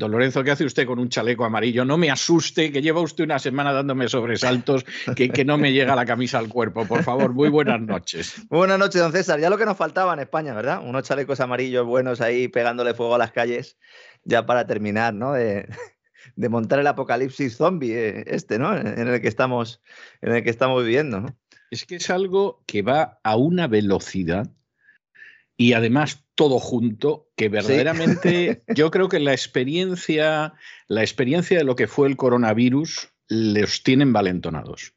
[0.00, 1.84] Don Lorenzo, ¿qué hace usted con un chaleco amarillo?
[1.84, 5.94] No me asuste, que lleva usted una semana dándome sobresaltos, que, que no me llega
[5.94, 6.86] la camisa al cuerpo.
[6.86, 8.40] Por favor, muy buenas noches.
[8.48, 9.38] buenas noches, don César.
[9.40, 10.80] Ya lo que nos faltaba en España, ¿verdad?
[10.82, 13.76] Unos chalecos amarillos buenos ahí pegándole fuego a las calles,
[14.24, 15.34] ya para terminar, ¿no?
[15.34, 15.68] De,
[16.48, 18.74] montar el apocalipsis zombie eh, este, ¿no?
[18.74, 19.82] En el que estamos,
[20.22, 21.36] en el que estamos viviendo, ¿no?
[21.70, 24.50] Es que es algo que va a una velocidad
[25.60, 30.54] y además todo junto, que verdaderamente yo creo que la experiencia,
[30.88, 34.94] la experiencia de lo que fue el coronavirus los tienen valentonados.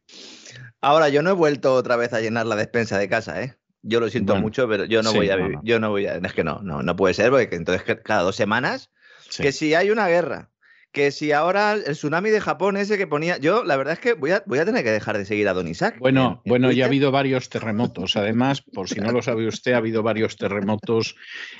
[0.80, 3.58] Ahora, yo no he vuelto otra vez a llenar la despensa de casa, ¿eh?
[3.81, 5.59] Yo lo siento mucho, pero yo no voy a vivir.
[5.64, 6.16] Yo no voy a.
[6.16, 8.89] Es que no, no, no puede ser, porque entonces cada dos semanas.
[9.38, 10.52] Que si hay una guerra,
[10.94, 14.13] que si ahora el tsunami de Japón ese que ponía, yo la verdad es que
[14.13, 15.97] voy a, voy a tener que dejar de seguir a Don Isaac.
[16.00, 18.16] Bueno, bueno, ya ha habido varios terremotos.
[18.16, 21.16] Además, por si no lo sabe usted, ha habido varios terremotos.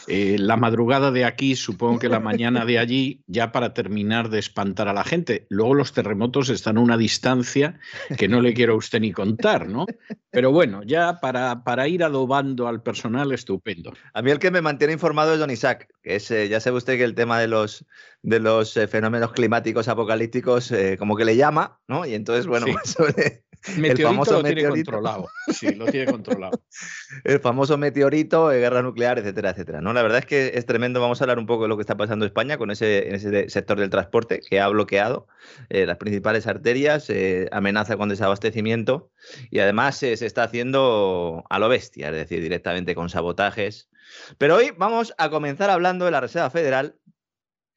[0.08, 4.38] Eh, la madrugada de aquí, supongo que la mañana de allí, ya para terminar de
[4.38, 5.47] espantar a la gente.
[5.50, 7.80] Luego los terremotos están a una distancia
[8.18, 9.88] que no le quiero a usted ni contar, ¿no?
[10.30, 13.94] Pero bueno, ya para, para ir adobando al personal, estupendo.
[14.13, 16.78] A mí el que me mantiene informado es Don Isaac, que es, eh, ya sabe
[16.78, 17.86] usted que el tema de los
[18.23, 22.06] de los eh, fenómenos climáticos apocalípticos, eh, como que le llama, ¿no?
[22.06, 23.44] Y entonces, bueno, sobre
[23.78, 25.28] el famoso lo tiene controlado.
[25.51, 26.62] Sí, lo tiene controlado.
[27.25, 29.81] el famoso meteorito, eh, guerra nuclear, etcétera, etcétera.
[29.81, 29.91] ¿no?
[29.91, 31.01] La verdad es que es tremendo.
[31.01, 33.16] Vamos a hablar un poco de lo que está pasando en España con ese, en
[33.16, 35.28] ese sector del transporte que ha bloqueado
[35.69, 37.12] las principales arterias,
[37.51, 39.12] amenaza con desabastecimiento
[39.51, 43.89] y además se está haciendo a lo bestia, es decir, directamente con sabotajes.
[44.38, 46.95] Pero hoy vamos a comenzar hablando de la Reserva Federal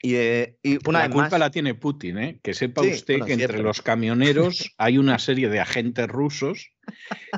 [0.02, 2.40] y, una la culpa la tiene Putin, ¿eh?
[2.42, 6.72] que sepa usted que entre los camioneros hay una serie de agentes rusos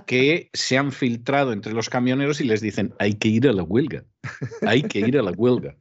[0.06, 3.62] que se han filtrado entre los camioneros y les dicen hay que ir a la
[3.62, 4.04] huelga,
[4.62, 5.76] hay que ir a la huelga.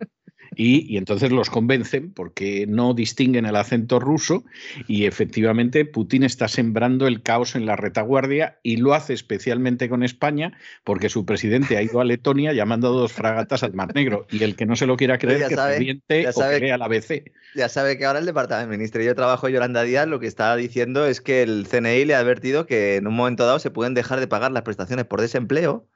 [0.60, 4.44] Y, entonces los convencen porque no distinguen el acento ruso
[4.88, 10.02] y efectivamente Putin está sembrando el caos en la retaguardia y lo hace especialmente con
[10.02, 13.94] España porque su presidente ha ido a Letonia y ha mandado dos fragatas al Mar
[13.94, 16.88] Negro y el que no se lo quiera creer que sabe, o sabe, que la
[16.88, 17.32] BC.
[17.56, 20.56] Ya sabe que ahora el Departamento de Ministerio de Trabajo Yolanda Díaz lo que está
[20.56, 23.94] diciendo es que el CNI le ha advertido que en un momento dado se pueden
[23.94, 25.88] dejar de pagar las prestaciones por desempleo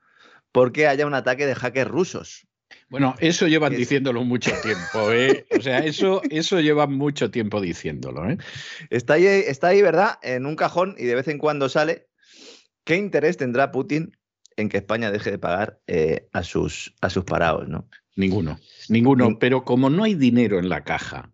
[0.52, 2.48] porque haya un ataque de hackers rusos.
[2.92, 5.46] Bueno, eso llevan diciéndolo mucho tiempo, ¿eh?
[5.58, 8.38] O sea, eso, eso llevan mucho tiempo diciéndolo, ¿eh?
[8.90, 10.20] Está ahí, está ahí, ¿verdad?
[10.22, 12.10] En un cajón y de vez en cuando sale.
[12.84, 14.18] ¿Qué interés tendrá Putin
[14.58, 17.88] en que España deje de pagar eh, a, sus, a sus parados, no?
[18.18, 18.60] Ninguno,
[18.90, 19.40] ninguno.
[19.40, 21.32] Pero como no hay dinero en la caja,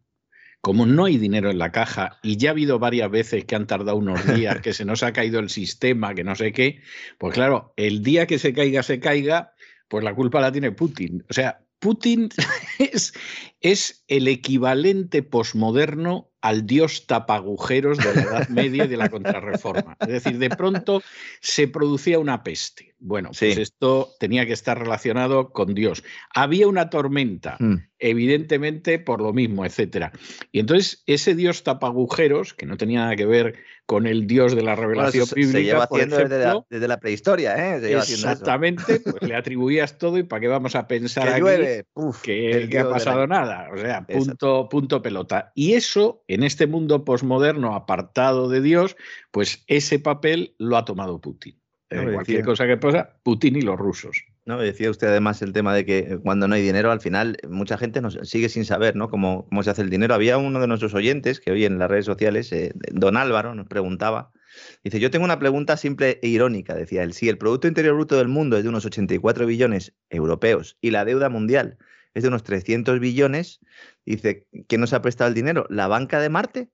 [0.62, 3.66] como no hay dinero en la caja y ya ha habido varias veces que han
[3.66, 6.82] tardado unos días, que se nos ha caído el sistema, que no sé qué,
[7.18, 9.54] pues claro, el día que se caiga, se caiga,
[9.88, 11.24] pues la culpa la tiene Putin.
[11.30, 12.30] O sea, Putin
[12.80, 13.14] es,
[13.62, 19.98] es el equivalente posmoderno al dios tapagujeros de la Edad Media y de la Contrarreforma.
[20.00, 21.02] Es decir, de pronto
[21.42, 22.96] se producía una peste.
[23.00, 26.04] Bueno, pues esto tenía que estar relacionado con Dios.
[26.34, 27.76] Había una tormenta, hmm.
[28.00, 30.12] evidentemente por lo mismo, etcétera.
[30.52, 33.56] Y entonces ese dios tapagujeros, que no tenía nada que ver
[33.88, 35.58] con el Dios de la revelación bíblica.
[35.58, 36.18] Se lleva haciendo
[36.70, 37.96] desde, la, prehistoria, ¿eh?
[37.96, 41.86] exactamente, pues le atribuías todo y para qué vamos a pensar que
[42.24, 43.57] aquí que, ha pasado nada.
[43.72, 45.52] O sea, punto, punto pelota.
[45.56, 48.96] Y eso, en este mundo posmoderno apartado de Dios,
[49.32, 51.60] pues ese papel lo ha tomado Putin.
[51.90, 54.26] cualquier cosa que pasa, Putin y los rusos.
[54.48, 54.58] ¿no?
[54.58, 58.02] Decía usted además el tema de que cuando no hay dinero, al final mucha gente
[58.02, 59.10] nos sigue sin saber ¿no?
[59.10, 60.14] cómo, cómo se hace el dinero.
[60.14, 63.68] Había uno de nuestros oyentes que hoy en las redes sociales, eh, don Álvaro, nos
[63.68, 64.32] preguntaba,
[64.84, 68.16] dice, yo tengo una pregunta simple e irónica, decía él, si el Producto Interior Bruto
[68.16, 71.78] del mundo es de unos 84 billones europeos y la deuda mundial
[72.18, 73.60] es de unos 300 billones,
[74.04, 75.68] dice, ¿quién nos ha prestado el dinero?
[75.70, 76.70] ¿La banca de Marte?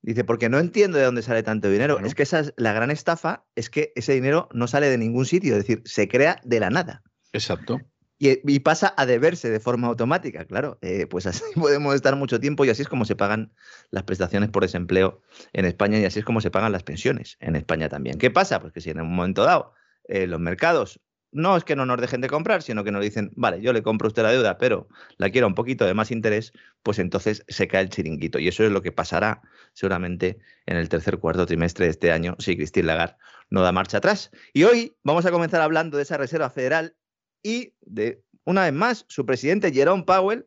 [0.00, 1.98] Dice, porque no entiendo de dónde sale tanto dinero.
[1.98, 5.26] Es que esa es la gran estafa, es que ese dinero no sale de ningún
[5.26, 7.02] sitio, es decir, se crea de la nada.
[7.32, 7.80] Exacto.
[8.16, 10.78] Y, pasa a deberse de forma automática, claro.
[10.82, 13.52] Eh, pues así podemos estar mucho tiempo y así es como se pagan
[13.90, 15.20] las prestaciones por desempleo
[15.52, 18.18] en España y así es como se pagan las pensiones en España también.
[18.18, 18.60] ¿Qué pasa?
[18.60, 19.72] Pues que si en un momento dado
[20.06, 21.00] eh, los mercados
[21.34, 23.82] no es que no nos dejen de comprar, sino que nos dicen, vale, yo le
[23.82, 24.88] compro a usted la deuda, pero
[25.18, 26.52] la quiero un poquito de más interés,
[26.84, 28.38] pues entonces se cae el chiringuito.
[28.38, 29.42] Y eso es lo que pasará
[29.72, 33.16] seguramente en el tercer cuarto trimestre de este año si Christine Lagarde
[33.50, 34.30] no da marcha atrás.
[34.52, 36.96] Y hoy vamos a comenzar hablando de esa Reserva Federal
[37.42, 40.46] y de, una vez más, su presidente Jerome Powell,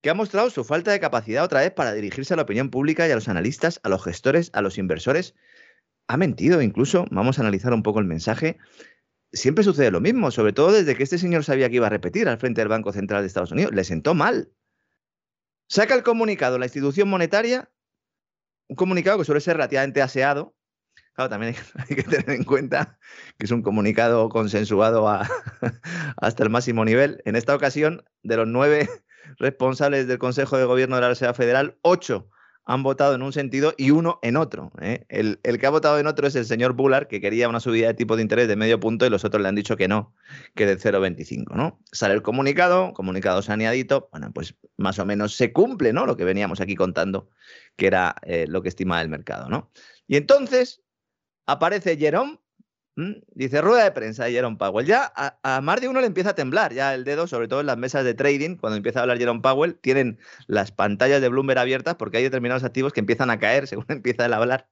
[0.00, 3.08] que ha mostrado su falta de capacidad otra vez para dirigirse a la opinión pública
[3.08, 5.34] y a los analistas, a los gestores, a los inversores.
[6.06, 8.58] Ha mentido incluso, vamos a analizar un poco el mensaje
[9.32, 12.28] siempre sucede lo mismo, sobre todo desde que este señor sabía que iba a repetir
[12.28, 13.72] al frente del Banco Central de Estados Unidos.
[13.74, 14.52] Le sentó mal.
[15.68, 17.70] Saca el comunicado la institución monetaria,
[18.68, 20.54] un comunicado que suele ser relativamente aseado.
[21.14, 22.98] Claro, también hay que tener en cuenta
[23.38, 25.06] que es un comunicado consensuado
[26.16, 27.20] hasta el máximo nivel.
[27.24, 28.88] En esta ocasión, de los nueve
[29.38, 32.30] responsables del Consejo de Gobierno de la Reserva Federal, ocho
[32.68, 34.70] han votado en un sentido y uno en otro.
[34.82, 35.06] ¿eh?
[35.08, 37.94] El, que ha votado en otro es el señor Bullard, que quería una subida de
[37.94, 40.14] tipo de interés de medio punto y los otros le han dicho que no,
[40.54, 41.54] que de 0,25.
[41.56, 41.80] ¿no?
[41.92, 46.04] Sale el comunicado, comunicado saneadito, bueno, pues más o menos se cumple ¿no?
[46.04, 47.30] lo que veníamos aquí contando,
[47.76, 49.48] que era eh, lo que estima el mercado.
[49.48, 49.70] ¿no?
[50.06, 50.82] Y entonces
[51.46, 52.38] aparece Jerome
[52.98, 54.84] Mm, dice rueda de prensa de Jerome Powell.
[54.84, 57.66] Ya a, más de uno le empieza a temblar ya el dedo, sobre todo en
[57.66, 60.18] las mesas de trading, cuando empieza a hablar Jerome Powell, tienen
[60.48, 64.26] las pantallas de Bloomberg abiertas porque hay determinados activos que empiezan a caer según empieza
[64.26, 64.68] a hablar.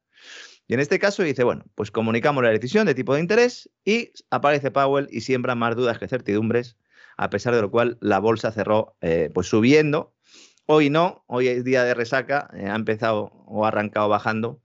[0.67, 4.11] Y en este caso dice, bueno, pues comunicamos la decisión de tipo de interés y
[4.28, 6.76] aparece Powell y siembra más dudas que certidumbres,
[7.17, 10.17] a pesar de lo cual la bolsa cerró eh, pues subiendo.
[10.67, 14.61] Hoy no, hoy es día de resaca, eh, ha empezado o arrancado bajando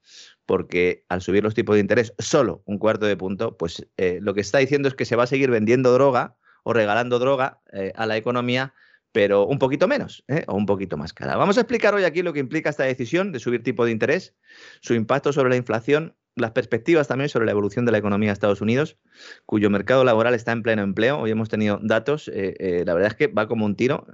[0.51, 4.33] porque al subir los tipos de interés solo un cuarto de punto, pues eh, lo
[4.33, 7.93] que está diciendo es que se va a seguir vendiendo droga o regalando droga eh,
[7.95, 8.73] a la economía,
[9.13, 10.43] pero un poquito menos ¿eh?
[10.47, 11.37] o un poquito más cara.
[11.37, 14.35] Vamos a explicar hoy aquí lo que implica esta decisión de subir tipo de interés,
[14.81, 18.33] su impacto sobre la inflación, las perspectivas también sobre la evolución de la economía de
[18.33, 18.97] Estados Unidos,
[19.45, 21.17] cuyo mercado laboral está en pleno empleo.
[21.17, 24.05] Hoy hemos tenido datos, la verdad es que va como un tiro,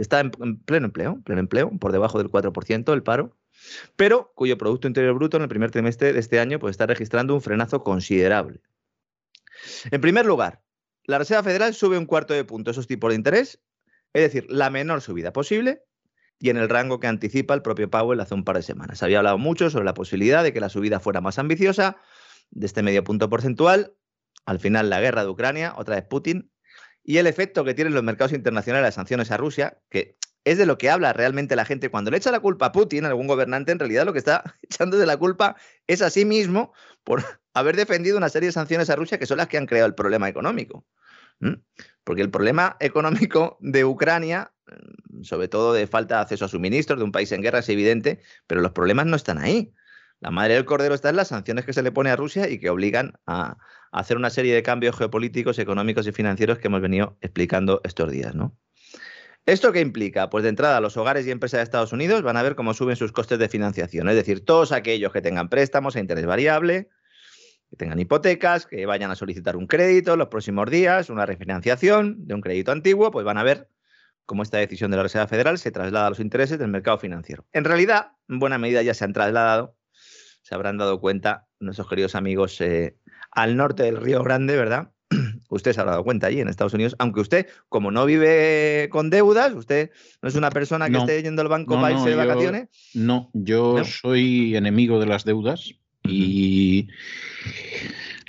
[0.00, 3.36] está en, en pleno empleo, pleno empleo, por debajo del 4% el paro
[3.96, 7.34] pero cuyo Producto Interior Bruto en el primer trimestre de este año pues, está registrando
[7.34, 8.60] un frenazo considerable.
[9.90, 10.62] En primer lugar,
[11.04, 13.60] la Reserva Federal sube un cuarto de punto esos tipos de interés,
[14.12, 15.82] es decir, la menor subida posible,
[16.38, 19.02] y en el rango que anticipa el propio Powell hace un par de semanas.
[19.02, 21.96] Había hablado mucho sobre la posibilidad de que la subida fuera más ambiciosa,
[22.50, 23.94] de este medio punto porcentual.
[24.44, 26.50] Al final, la guerra de Ucrania, otra vez Putin,
[27.02, 30.64] y el efecto que tienen los mercados internacionales las sanciones a Rusia, que es de
[30.64, 31.90] lo que habla realmente la gente.
[31.90, 34.96] Cuando le echa la culpa a Putin, algún gobernante, en realidad lo que está echando
[34.96, 35.56] de la culpa
[35.88, 36.72] es a sí mismo
[37.02, 37.22] por
[37.52, 39.94] haber defendido una serie de sanciones a Rusia que son las que han creado el
[39.94, 40.86] problema económico.
[42.04, 47.00] Porque el problema económico de Ucrania, mm, sobre todo de falta de acceso a suministros
[47.00, 49.74] de un país en guerra, es evidente, pero los problemas no están ahí.
[50.20, 52.60] La madre del cordero está en las sanciones que se le pone a Rusia y
[52.60, 53.58] que obligan a,
[53.90, 58.12] a hacer una serie de cambios geopolíticos, económicos y financieros que hemos venido explicando estos
[58.12, 58.56] días, ¿no?
[59.46, 60.28] ¿Esto qué implica?
[60.28, 62.96] Pues de entrada, los hogares y empresas de Estados Unidos van a ver cómo suben
[62.96, 64.08] sus costes de financiación.
[64.08, 66.88] Es decir, todos aquellos que tengan préstamos a interés variable,
[67.70, 72.26] que tengan hipotecas, que vayan a solicitar un crédito en los próximos días, una refinanciación
[72.26, 73.68] de un crédito antiguo, pues van a ver
[74.24, 77.46] cómo esta decisión de la Reserva Federal se traslada a los intereses del mercado financiero.
[77.52, 79.76] En realidad, en buena medida ya se han trasladado,
[80.42, 82.98] se habrán dado cuenta nuestros queridos amigos eh,
[83.30, 84.90] al norte del Río Grande, ¿verdad?
[85.48, 89.10] Usted se ha dado cuenta allí en Estados Unidos, aunque usted, como no vive con
[89.10, 89.90] deudas, usted
[90.22, 92.68] no es una persona que esté yendo al banco para irse de vacaciones.
[92.94, 96.88] No, yo soy enemigo de las deudas y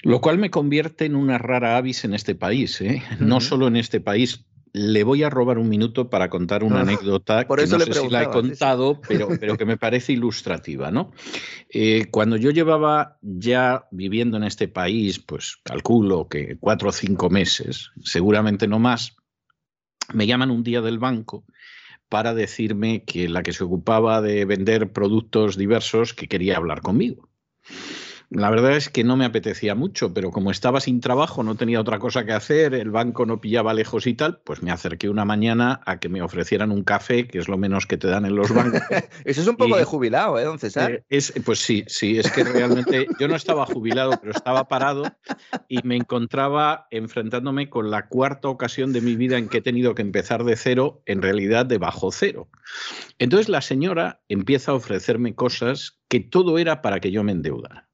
[0.03, 3.03] lo cual me convierte en una rara avis en este país, ¿eh?
[3.19, 7.43] no solo en este país, le voy a robar un minuto para contar una anécdota
[7.47, 10.91] Por eso que no sé si la he contado, pero, pero que me parece ilustrativa.
[10.91, 11.11] ¿no?
[11.69, 17.29] Eh, cuando yo llevaba ya viviendo en este país, pues calculo que cuatro o cinco
[17.29, 19.15] meses, seguramente no más,
[20.13, 21.45] me llaman un día del banco
[22.09, 27.29] para decirme que la que se ocupaba de vender productos diversos que quería hablar conmigo.
[28.29, 31.79] La verdad es que no me apetecía mucho, pero como estaba sin trabajo, no tenía
[31.79, 35.23] otra cosa que hacer, el banco no pillaba lejos y tal, pues me acerqué una
[35.23, 38.35] mañana a que me ofrecieran un café, que es lo menos que te dan en
[38.35, 38.81] los bancos.
[39.25, 40.91] Eso es un poco de jubilado, ¿eh, don César?
[40.91, 45.03] Eh, es, pues sí, sí, es que realmente yo no estaba jubilado, pero estaba parado
[45.69, 49.95] y me encontraba enfrentándome con la cuarta ocasión de mi vida en que he tenido
[49.95, 52.49] que empezar de cero, en realidad de bajo cero.
[53.19, 57.86] Entonces la señora empieza a ofrecerme cosas que todo era para que yo me endeudara.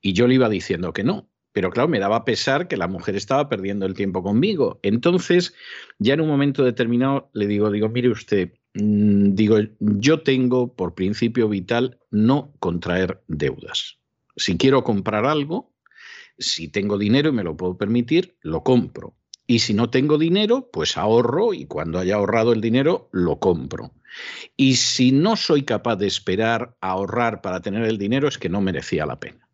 [0.00, 1.28] Y yo le iba diciendo que no.
[1.52, 4.80] Pero claro, me daba pesar que la mujer estaba perdiendo el tiempo conmigo.
[4.82, 5.54] Entonces,
[5.98, 10.94] ya en un momento determinado le digo, digo, mire usted, mm, digo, yo tengo por
[10.94, 13.98] principio vital no contraer deudas.
[14.36, 15.74] Si quiero comprar algo,
[16.38, 19.14] si tengo dinero y me lo puedo permitir, lo compro.
[19.46, 23.92] Y si no tengo dinero, pues ahorro y cuando haya ahorrado el dinero, lo compro.
[24.56, 28.48] Y si no soy capaz de esperar a ahorrar para tener el dinero, es que
[28.48, 29.48] no merecía la pena.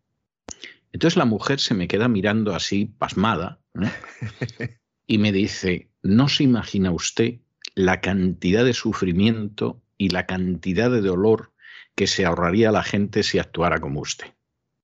[0.91, 3.59] Entonces la mujer se me queda mirando así, pasmada,
[5.07, 7.35] y me dice, no se imagina usted
[7.75, 11.53] la cantidad de sufrimiento y la cantidad de dolor
[11.95, 14.27] que se ahorraría la gente si actuara como usted.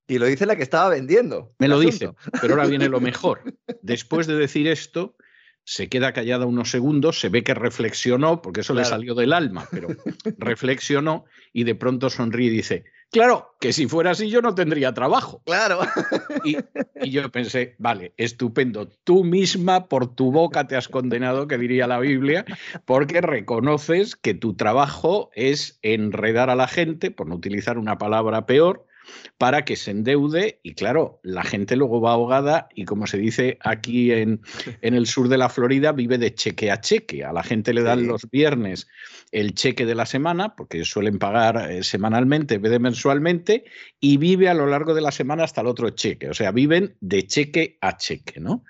[0.08, 1.52] Y lo dice la que estaba vendiendo.
[1.58, 3.56] Me lo dice, pero ahora viene lo mejor.
[3.82, 5.16] Después de decir esto,
[5.66, 9.66] se queda callada unos segundos, se ve que reflexionó, porque eso le salió del alma,
[9.68, 9.88] pero
[10.38, 14.94] reflexionó y de pronto sonríe y dice, claro, que si fuera así yo no tendría
[14.94, 15.42] trabajo.
[15.44, 15.80] Claro.
[16.44, 16.58] Y,
[17.02, 21.88] y, yo pensé, vale, estupendo, tú misma por tu boca te has condenado, que diría
[21.88, 22.44] la Biblia,
[22.84, 28.46] porque reconoces que tu trabajo es enredar a la gente, por no utilizar una palabra
[28.46, 28.85] peor,
[29.38, 33.58] para que se endeude y claro, la gente luego va ahogada y como se dice
[33.60, 34.40] aquí en,
[34.82, 37.24] en el sur de la Florida, vive de cheque a cheque.
[37.24, 38.86] A la gente le dan los viernes
[39.32, 43.64] el cheque de la semana, porque suelen pagar eh, semanalmente en vez de mensualmente,
[44.00, 46.28] y vive a lo largo de la semana hasta el otro cheque.
[46.28, 48.64] O sea, viven de cheque a cheque, ¿no?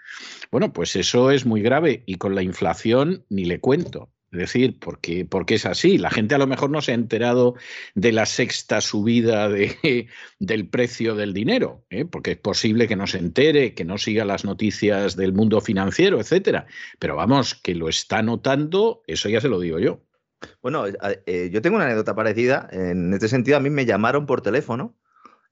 [0.51, 4.11] Bueno, pues eso es muy grave y con la inflación ni le cuento.
[4.33, 5.99] Es decir, porque, porque es así.
[5.99, 7.55] La gente a lo mejor no se ha enterado
[7.95, 10.09] de la sexta subida de,
[10.41, 12.05] del precio del dinero, ¿eh?
[12.05, 16.21] porque es posible que no se entere, que no siga las noticias del mundo financiero,
[16.21, 16.67] etcétera.
[16.99, 20.03] Pero vamos, que lo está notando, eso ya se lo digo yo.
[20.61, 22.69] Bueno, eh, yo tengo una anécdota parecida.
[22.73, 24.97] En este sentido, a mí me llamaron por teléfono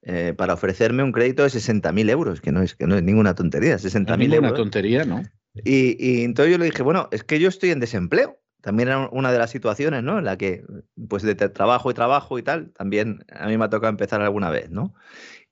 [0.01, 3.35] eh, para ofrecerme un crédito de 60.000 euros, que no es, que no es ninguna
[3.35, 4.51] tontería, 60.000 euros.
[4.51, 5.23] una tontería, ¿no?
[5.63, 9.09] Y, y entonces yo le dije, bueno, es que yo estoy en desempleo también era
[9.11, 10.17] una de las situaciones, ¿no?
[10.17, 10.63] En la que,
[11.07, 14.49] pues, de trabajo y trabajo y tal, también a mí me ha tocado empezar alguna
[14.49, 14.95] vez, ¿no?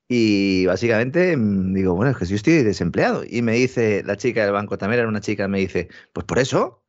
[0.07, 3.23] Y básicamente mm, digo, bueno, es que yo estoy desempleado.
[3.29, 6.39] Y me dice la chica del banco, también era una chica, me dice, pues por
[6.39, 6.83] eso,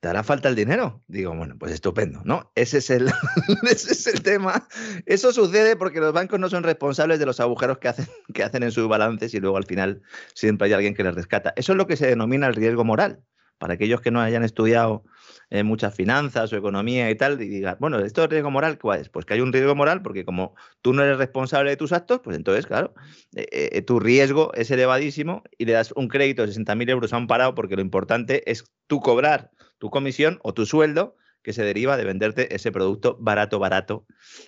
[0.00, 1.02] te hará falta el dinero.
[1.08, 2.50] Digo, bueno, pues estupendo, ¿no?
[2.54, 3.08] Ese es el,
[3.70, 4.66] ese es el tema.
[5.04, 8.62] Eso sucede porque los bancos no son responsables de los agujeros que hacen, que hacen
[8.62, 10.00] en sus balances y luego al final
[10.32, 11.52] siempre hay alguien que les rescata.
[11.54, 13.20] Eso es lo que se denomina el riesgo moral.
[13.58, 15.04] Para aquellos que no hayan estudiado
[15.50, 19.00] eh, muchas finanzas o economía y tal, y diga, bueno, ¿esto es riesgo moral cuál
[19.00, 19.08] es?
[19.08, 22.20] Pues que hay un riesgo moral porque como tú no eres responsable de tus actos,
[22.22, 22.94] pues entonces, claro,
[23.36, 27.18] eh, eh, tu riesgo es elevadísimo y le das un crédito de 60.000 euros a
[27.18, 31.62] un parado porque lo importante es tú cobrar tu comisión o tu sueldo que se
[31.62, 34.04] deriva de venderte ese producto barato, barato,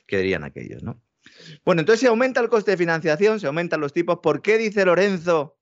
[0.06, 1.00] que dirían aquellos, ¿no?
[1.64, 4.18] Bueno, entonces se aumenta el coste de financiación, se aumentan los tipos.
[4.20, 5.57] ¿Por qué dice Lorenzo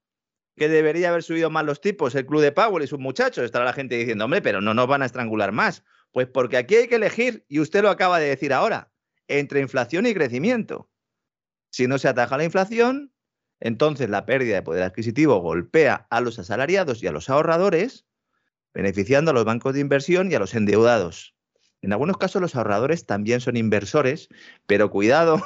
[0.57, 3.45] que debería haber subido más los tipos, el club de Powell y sus muchachos.
[3.45, 5.83] Estará la gente diciendo, hombre, pero no nos van a estrangular más.
[6.11, 8.91] Pues porque aquí hay que elegir, y usted lo acaba de decir ahora,
[9.27, 10.89] entre inflación y crecimiento.
[11.69, 13.13] Si no se ataja la inflación,
[13.59, 18.07] entonces la pérdida de poder adquisitivo golpea a los asalariados y a los ahorradores,
[18.73, 21.35] beneficiando a los bancos de inversión y a los endeudados.
[21.83, 24.29] En algunos casos los ahorradores también son inversores,
[24.65, 25.39] pero cuidado,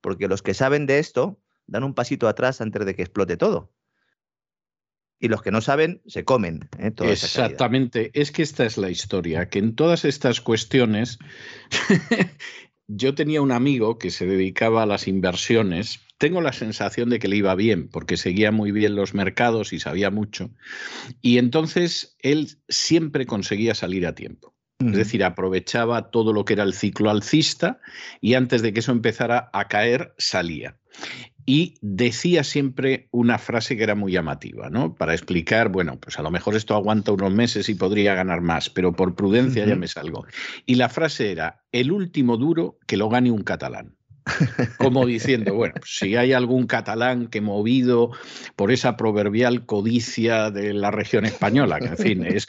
[0.00, 3.75] porque los que saben de esto dan un pasito atrás antes de que explote todo
[5.18, 6.68] y los que no saben se comen.
[6.78, 6.92] ¿eh?
[6.98, 11.18] Exactamente, es que esta es la historia, que en todas estas cuestiones
[12.86, 17.28] yo tenía un amigo que se dedicaba a las inversiones, tengo la sensación de que
[17.28, 20.50] le iba bien, porque seguía muy bien los mercados y sabía mucho,
[21.22, 24.54] y entonces él siempre conseguía salir a tiempo.
[24.78, 27.80] Es decir, aprovechaba todo lo que era el ciclo alcista
[28.20, 30.76] y antes de que eso empezara a caer, salía
[31.46, 34.96] y decía siempre una frase que era muy llamativa, ¿no?
[34.96, 38.68] Para explicar, bueno, pues a lo mejor esto aguanta unos meses y podría ganar más,
[38.68, 40.26] pero por prudencia ya me salgo.
[40.66, 43.96] Y la frase era, el último duro que lo gane un catalán.
[44.78, 48.10] Como diciendo, bueno, si hay algún catalán que movido
[48.56, 52.48] por esa proverbial codicia de la región española, que en fin es,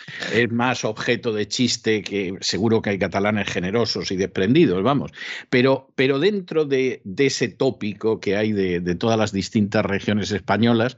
[0.50, 5.12] más objeto de chiste que seguro que hay catalanes generosos y desprendidos, vamos,
[5.50, 10.98] pero, pero dentro de, ese tópico que hay de, de todas las distintas regiones españolas,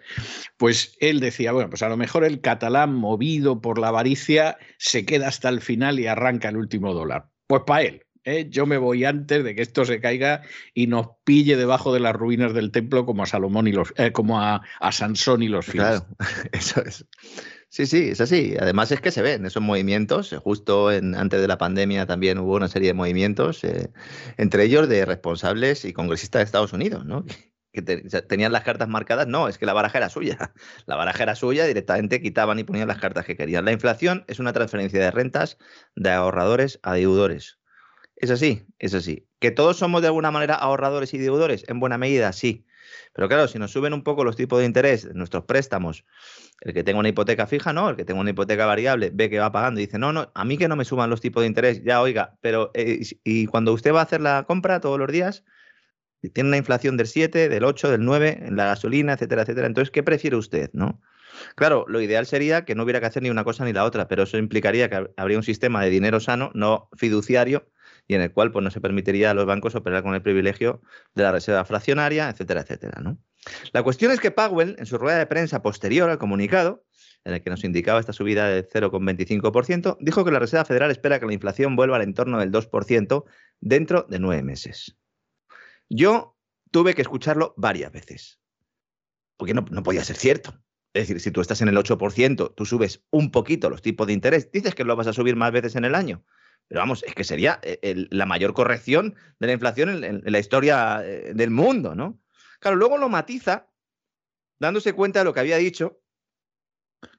[0.58, 5.06] pues él decía, bueno, pues a lo mejor el catalán movido por la avaricia se
[5.06, 7.30] queda hasta el final y arranca el último dólar.
[7.48, 8.48] Pues para él, ¿eh?
[8.50, 10.42] yo me voy antes de que esto se caiga
[10.74, 14.12] y nos pille debajo de las ruinas del templo como a Salomón y los, eh,
[14.12, 14.62] como a,
[14.92, 15.66] Sansón y los.
[15.68, 16.06] Claro,
[16.52, 17.06] eso es.
[17.70, 18.56] Sí, sí, es así.
[18.60, 20.36] Además es que se ven esos movimientos.
[20.44, 23.92] Justo en, antes de la pandemia también hubo una serie de movimientos, eh,
[24.38, 27.26] entre ellos de responsables y congresistas de Estados Unidos, ¿no?
[27.72, 30.54] que tenían las cartas marcadas, no, es que la baraja era suya.
[30.88, 33.66] La baraja era suya, directamente quitaban y ponían las cartas que querían.
[33.66, 35.58] La inflación es una transferencia de rentas
[35.96, 37.59] de ahorradores a deudores.
[38.20, 39.28] Es así, es así.
[39.40, 41.64] ¿Que todos somos de alguna manera ahorradores y deudores?
[41.68, 42.66] En buena medida, sí.
[43.14, 46.06] Pero claro, si nos suben un poco los tipos de interés de nuestros préstamos,
[46.62, 49.40] el que tenga una hipoteca fija, no, el que tenga una hipoteca variable, ve que
[49.40, 51.48] va pagando y dice, no, no, a mí que no me suban los tipos de
[51.48, 55.10] interés, ya oiga, pero eh, y cuando usted va a hacer la compra todos los
[55.10, 55.46] días,
[56.34, 59.68] tiene una inflación del 7, del 8, del 9 en la gasolina, etcétera, etcétera.
[59.68, 61.02] Entonces, ¿qué prefiere usted, no?
[61.56, 64.10] Claro, lo ideal sería que no hubiera que hacer ni una cosa ni la otra,
[64.10, 67.70] pero eso implicaría que habría un sistema de dinero sano, no fiduciario,
[68.10, 70.82] y en el cual pues, no se permitiría a los bancos operar con el privilegio
[71.14, 73.02] de la reserva fraccionaria, etcétera, etcétera.
[73.02, 73.20] ¿no?
[73.72, 76.84] La cuestión es que Powell, en su rueda de prensa posterior al comunicado,
[77.24, 81.20] en el que nos indicaba esta subida del 0,25%, dijo que la Reserva Federal espera
[81.20, 83.26] que la inflación vuelva al entorno del 2%
[83.60, 84.98] dentro de nueve meses.
[85.88, 86.36] Yo
[86.72, 88.40] tuve que escucharlo varias veces,
[89.38, 90.60] porque no, no podía ser cierto.
[90.94, 94.14] Es decir, si tú estás en el 8%, tú subes un poquito los tipos de
[94.14, 96.24] interés, dices que lo vas a subir más veces en el año.
[96.70, 101.02] Pero vamos, es que sería eh, la mayor corrección de la inflación en, la historia
[101.04, 102.22] eh, del mundo, ¿no?
[102.60, 103.68] Claro, luego lo matiza
[104.60, 106.00] dándose cuenta de lo que había dicho.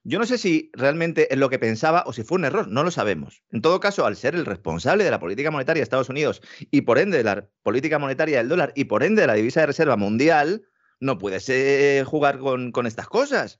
[0.04, 2.84] Yo no sé si realmente es lo que pensaba o si fue un error, no
[2.84, 3.42] lo sabemos.
[3.50, 6.82] En todo caso, al ser el responsable de la política monetaria de Estados Unidos y
[6.82, 9.66] por ende de la política monetaria del dólar y por ende de la divisa de
[9.66, 10.64] reserva mundial,
[11.00, 13.58] no puede jugar con, con estas cosas.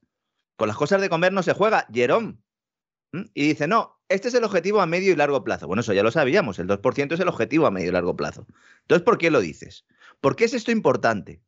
[0.57, 1.87] Con las cosas de comer no se juega.
[1.93, 2.37] Jerome,
[3.35, 5.67] y dice, no, este es el objetivo a medio y largo plazo.
[5.67, 8.47] Bueno, eso ya lo sabíamos, el 2% es el objetivo a medio y largo plazo.
[8.83, 9.87] Entonces, ¿por qué lo dices?
[10.21, 11.41] ¿Por qué es esto importante?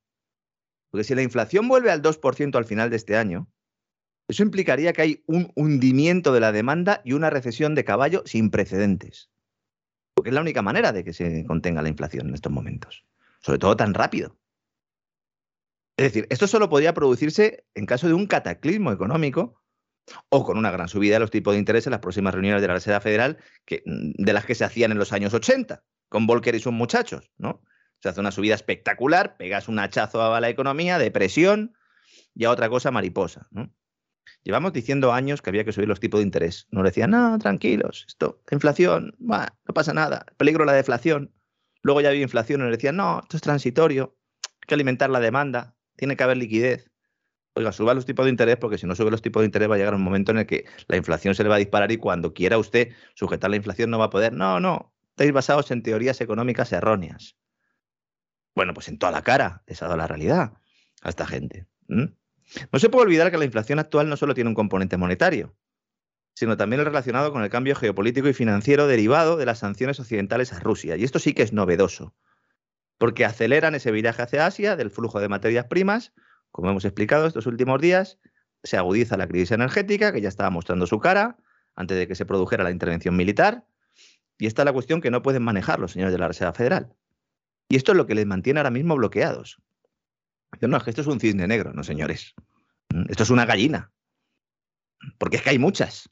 [0.90, 3.50] Porque si la inflación vuelve al 2% al final de este año,
[4.28, 8.50] eso implicaría que hay un hundimiento de la demanda y una recesión de caballo sin
[8.50, 9.30] precedentes.
[10.14, 13.04] Porque es la única manera de que se contenga la inflación en estos momentos.
[13.40, 14.38] Sobre todo tan rápido.
[15.96, 19.61] Es decir, esto solo podría producirse en caso de un cataclismo económico
[20.28, 22.68] o con una gran subida de los tipos de interés en las próximas reuniones de
[22.68, 26.26] la Reserva Federal, que, mm, de las que se hacían en los años 80, con
[26.26, 27.62] Volcker y sus muchachos, ¿no?
[28.00, 31.76] Se hace una subida espectacular, pegas un hachazo a la economía, depresión
[32.34, 33.48] y a otra cosa mariposa.
[34.42, 36.66] Llevamos diciendo años que había que subir los tipos de interés.
[36.70, 41.32] Nos decían, no, tranquilos, esto, inflación, no pasa nada, peligro la deflación.
[41.82, 45.76] Luego ya había inflación nos decían, no, esto es transitorio, hay que alimentar la demanda,
[45.96, 46.91] tiene que haber liquidez
[47.54, 49.74] oiga, suba los tipos de interés porque si no sube los tipos de interés va
[49.74, 51.98] a llegar un momento en el que la inflación se le va a disparar y
[51.98, 54.32] cuando quiera usted sujetar la inflación no va a poder.
[54.32, 57.36] No, no, estáis basados en teorías económicas erróneas.
[58.54, 60.54] Bueno, pues en toda la cara les ha dado la realidad
[61.02, 61.66] a esta gente.
[61.88, 65.56] No se puede olvidar que la inflación actual no solo tiene un componente monetario,
[66.34, 70.52] sino también el relacionado con el cambio geopolítico y financiero derivado de las sanciones occidentales
[70.52, 70.96] a Rusia.
[70.96, 72.14] Y esto sí que es novedoso,
[72.98, 76.12] porque aceleran ese viraje hacia Asia del flujo de materias primas,
[76.52, 78.18] como hemos explicado estos últimos días,
[78.62, 81.36] se agudiza la crisis energética, que ya estaba mostrando su cara
[81.74, 83.64] antes de que se produjera la intervención militar.
[84.38, 86.94] Y esta es la cuestión que no pueden manejar los señores de la Reserva Federal.
[87.68, 89.58] Y esto es lo que les mantiene ahora mismo bloqueados.
[90.60, 92.34] No, es que esto es un cisne negro, no señores.
[92.92, 93.90] Mm, esto es una gallina.
[95.18, 96.10] Porque es que hay muchas.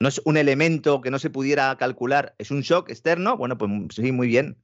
[0.00, 3.36] No es un elemento que no se pudiera calcular, es un shock externo.
[3.36, 4.62] Bueno, pues sí, muy bien.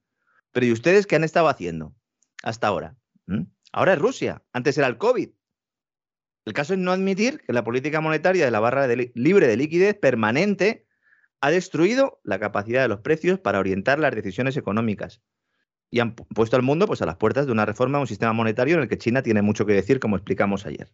[0.53, 1.95] Pero ¿y ustedes qué han estado haciendo
[2.45, 2.97] hasta ahora?
[3.27, 3.43] ¿Mm?
[3.77, 5.31] Ahora es Rusia, antes era el COVID.
[6.45, 9.97] El caso es no admitir que la política monetaria de la barra libre de liquidez
[9.97, 10.87] permanente
[11.41, 15.23] ha destruido la capacidad de los precios para orientar las decisiones económicas
[15.91, 18.33] y han puesto al mundo pues, a las puertas de una reforma de un sistema
[18.33, 20.93] monetario en el que China tiene mucho que decir, como explicamos ayer.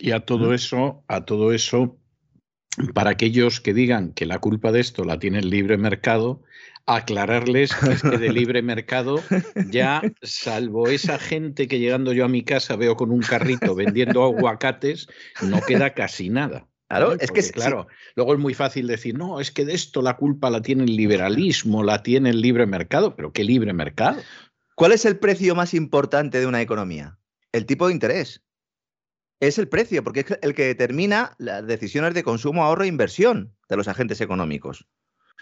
[0.00, 1.97] Y a todo eso, a todo eso,
[2.94, 6.42] para aquellos que digan que la culpa de esto la tiene el libre mercado,
[6.86, 9.22] aclararles que es que de libre mercado
[9.70, 14.24] ya, salvo esa gente que llegando yo a mi casa veo con un carrito vendiendo
[14.24, 15.08] aguacates,
[15.42, 16.66] no queda casi nada.
[16.88, 17.86] Claro, es que claro,
[18.16, 20.96] luego es muy fácil decir, no, es que de esto la culpa la tiene el
[20.96, 24.22] liberalismo, la tiene el libre mercado, pero ¿qué libre mercado?
[24.74, 27.18] ¿Cuál es el precio más importante de una economía?
[27.52, 28.42] El tipo de interés.
[29.40, 33.54] Es el precio, porque es el que determina las decisiones de consumo, ahorro e inversión
[33.68, 34.88] de los agentes económicos.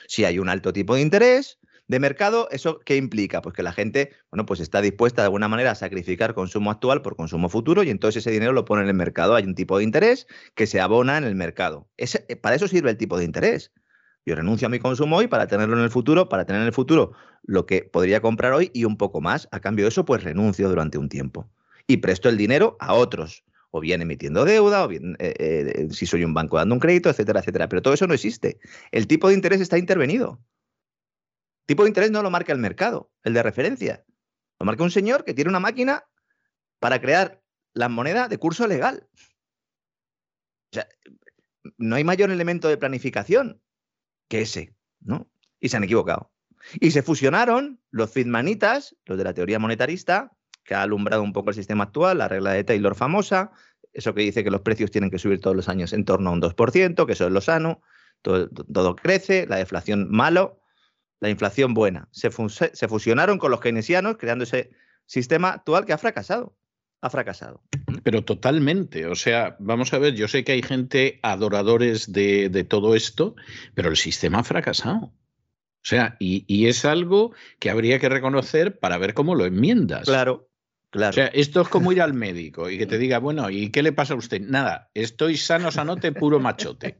[0.07, 3.41] Si hay un alto tipo de interés, de mercado, ¿eso qué implica?
[3.43, 7.03] Pues que la gente, bueno, pues está dispuesta de alguna manera a sacrificar consumo actual
[7.03, 9.35] por consumo futuro y entonces ese dinero lo pone en el mercado.
[9.35, 11.89] Hay un tipo de interés que se abona en el mercado.
[11.97, 13.73] Eh, para eso sirve el tipo de interés.
[14.25, 16.75] Yo renuncio a mi consumo hoy para tenerlo en el futuro, para tener en el
[16.75, 17.13] futuro
[17.45, 19.49] lo que podría comprar hoy y un poco más.
[19.53, 21.49] A cambio de eso, pues renuncio durante un tiempo.
[21.87, 26.07] Y presto el dinero a otros, o bien emitiendo deuda, o bien eh, eh, si
[26.07, 27.69] soy un banco dando un crédito, etcétera, etcétera.
[27.69, 28.59] Pero todo eso no existe.
[28.91, 30.41] El tipo de interés está intervenido.
[31.67, 34.05] Tipo de interés no lo marca el mercado, el de referencia.
[34.59, 36.05] Lo marca un señor que tiene una máquina
[36.79, 37.43] para crear
[37.75, 39.09] la moneda de curso legal.
[40.71, 40.89] O sea,
[41.77, 43.61] no hay mayor elemento de planificación
[44.29, 45.29] que ese, ¿no?
[45.61, 46.33] Y se han equivocado.
[46.81, 50.33] Y se fusionaron los Friedmanitas, los de la teoría monetarista,
[50.67, 53.53] que ha alumbrado un poco el sistema actual, la regla de Taylor famosa,
[53.93, 56.33] eso que dice que los precios tienen que subir todos los años en torno a
[56.33, 57.81] un 2%, que eso es lo sano,
[58.21, 60.61] todo, todo crece, la deflación malo,
[61.21, 62.09] la inflación buena.
[62.11, 64.71] Se, se fusionaron con los keynesianos creando ese
[65.07, 66.57] sistema actual que ha fracasado.
[67.01, 67.63] Ha fracasado.
[68.03, 69.07] Pero totalmente.
[69.07, 73.37] O sea, vamos a ver, yo sé que hay gente adoradores de, de todo esto,
[73.75, 75.13] pero el sistema ha fracasado.
[75.87, 80.07] O sea, y, y, es algo que habría que reconocer para ver cómo lo enmiendas.
[80.07, 80.46] Claro,
[80.97, 83.83] O sea, esto es como ir al médico y que te diga, bueno, ¿y qué
[83.83, 84.41] le pasa a usted?
[84.41, 86.99] Nada, estoy sano, sanote, puro machote.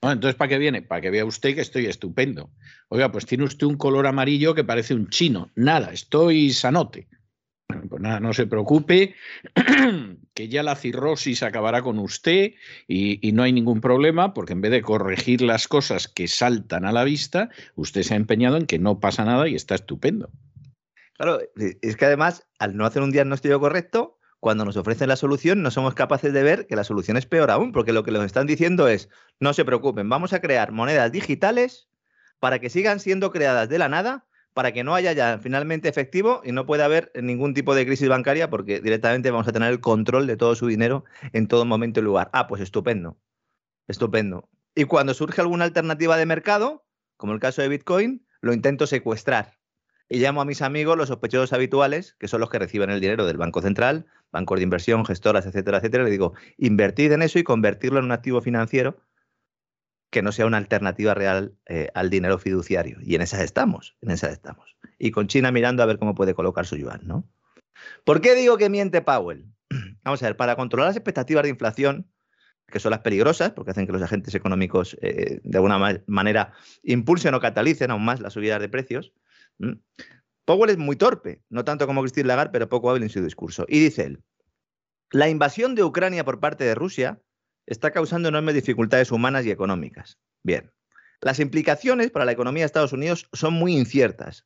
[0.00, 0.82] Bueno, entonces, ¿para qué viene?
[0.82, 2.50] Para que vea usted que estoy estupendo.
[2.88, 5.50] Oiga, pues tiene usted un color amarillo que parece un chino.
[5.54, 7.08] Nada, estoy sanote.
[7.88, 9.14] Pues nada, no se preocupe,
[10.34, 12.52] que ya la cirrosis acabará con usted
[12.86, 16.92] y, no hay ningún problema, porque en vez de corregir las cosas que saltan a
[16.92, 20.30] la vista, usted se ha empeñado en que no pasa nada y está estupendo.
[21.22, 25.62] Claro, es que además, al no hacer un diagnóstico correcto, cuando nos ofrecen la solución,
[25.62, 28.24] no somos capaces de ver que la solución es peor aún, porque lo que nos
[28.24, 29.08] están diciendo es,
[29.38, 31.88] no se preocupen, vamos a crear monedas digitales
[32.40, 36.40] para que sigan siendo creadas de la nada para que no haya ya finalmente efectivo
[36.44, 39.78] y no pueda haber ningún tipo de crisis bancaria porque directamente vamos a tener el
[39.78, 42.30] control de todo su dinero en todo momento y lugar.
[42.32, 43.16] Ah, pues estupendo,
[43.86, 44.48] estupendo.
[44.74, 46.84] Y cuando surge alguna alternativa de mercado,
[47.16, 49.61] como el caso de Bitcoin, lo intento secuestrar.
[50.12, 53.24] Y llamo a mis amigos, los sospechosos habituales, que son los que reciben el dinero
[53.24, 56.04] del Banco Central, bancos de inversión, gestoras, etcétera, etcétera.
[56.04, 58.98] Le digo, invertid en eso y convertirlo en un activo financiero
[60.10, 62.98] que no sea una alternativa real eh, al dinero fiduciario.
[63.00, 64.76] Y en esas estamos, en esas estamos.
[64.98, 67.26] Y con China mirando a ver cómo puede colocar su yuan, ¿no?
[68.04, 69.46] ¿Por qué digo que miente Powell?
[70.04, 72.12] Vamos a ver, para controlar las expectativas de inflación,
[72.66, 77.32] que son las peligrosas, porque hacen que los agentes económicos eh, de alguna manera impulsen
[77.32, 79.14] o catalicen aún más las subidas de precios,
[80.44, 83.64] Powell es muy torpe, no tanto como Christine Lagarde, pero poco hábil en su discurso.
[83.68, 84.22] Y dice él,
[85.10, 87.20] la invasión de Ucrania por parte de Rusia
[87.66, 90.18] está causando enormes dificultades humanas y económicas.
[90.42, 90.72] Bien,
[91.20, 94.44] las implicaciones para la economía de Estados Unidos son muy inciertas,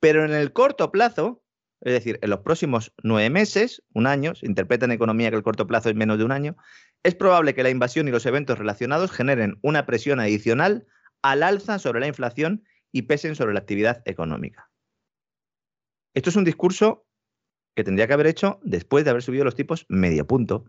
[0.00, 1.44] pero en el corto plazo,
[1.80, 5.42] es decir, en los próximos nueve meses, un año, se interpreta en economía que el
[5.42, 6.56] corto plazo es menos de un año,
[7.04, 10.86] es probable que la invasión y los eventos relacionados generen una presión adicional
[11.22, 12.64] al alza sobre la inflación
[12.96, 14.70] y pesen sobre la actividad económica.
[16.14, 17.06] Esto es un discurso
[17.76, 20.64] que tendría que haber hecho después de haber subido los tipos medio punto,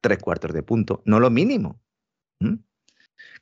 [0.00, 1.82] tres cuartos de punto, no lo mínimo.
[2.38, 2.58] ¿Mm?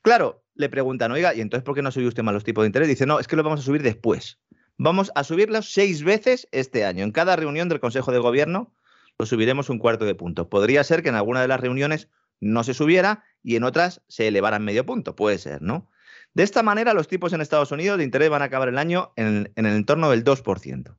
[0.01, 2.67] Claro, le preguntan, oiga, ¿y entonces por qué no subió usted más los tipos de
[2.69, 2.87] interés?
[2.87, 4.39] Dice, no, es que lo vamos a subir después.
[4.79, 7.03] Vamos a subirlos seis veces este año.
[7.03, 8.73] En cada reunión del Consejo de Gobierno
[9.19, 10.49] lo subiremos un cuarto de punto.
[10.49, 12.09] Podría ser que en alguna de las reuniones
[12.41, 15.15] no se subiera y en otras se elevaran medio punto.
[15.15, 15.91] Puede ser, ¿no?
[16.33, 19.13] De esta manera, los tipos en Estados Unidos de interés van a acabar el año
[19.15, 20.97] en, el entorno del 2%.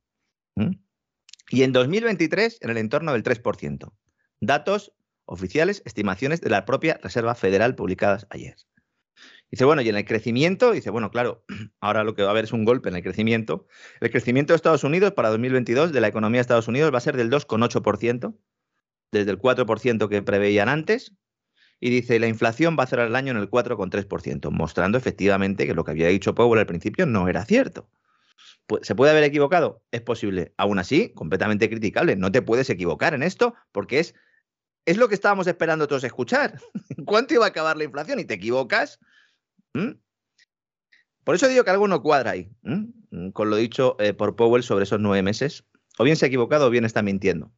[0.56, 0.70] ¿Mm?
[1.50, 3.92] Y en 2023 en el entorno del 3%.
[4.40, 4.92] Datos
[5.24, 8.56] oficiales, estimaciones de la propia Reserva Federal publicadas ayer.
[9.50, 11.44] Dice, bueno, y en el crecimiento, dice, bueno, claro,
[11.80, 13.66] ahora lo que va a haber es un golpe en el crecimiento.
[14.00, 17.02] El crecimiento de Estados Unidos para 2022 de la economía de Estados Unidos va a
[17.02, 18.36] ser del 2,8%,
[19.12, 21.14] desde el 4% que preveían antes.
[21.80, 25.74] Y dice, la inflación va a cerrar el año en el 4,3%, mostrando efectivamente que
[25.74, 27.88] lo que había dicho Powell al principio no era cierto.
[28.82, 29.82] ¿Se puede haber equivocado?
[29.90, 30.52] Es posible.
[30.56, 32.16] Aún así, completamente criticable.
[32.16, 34.14] No te puedes equivocar en esto porque es
[34.86, 36.60] es lo que estábamos esperando todos escuchar.
[37.04, 38.18] ¿Cuánto iba a acabar la inflación?
[38.18, 38.98] Y te equivocas.
[41.24, 42.50] Por eso digo que algo no cuadra ahí,
[43.32, 45.64] con lo dicho eh, por Powell sobre esos nueve meses.
[45.98, 47.52] O bien se ha equivocado o bien está mintiendo.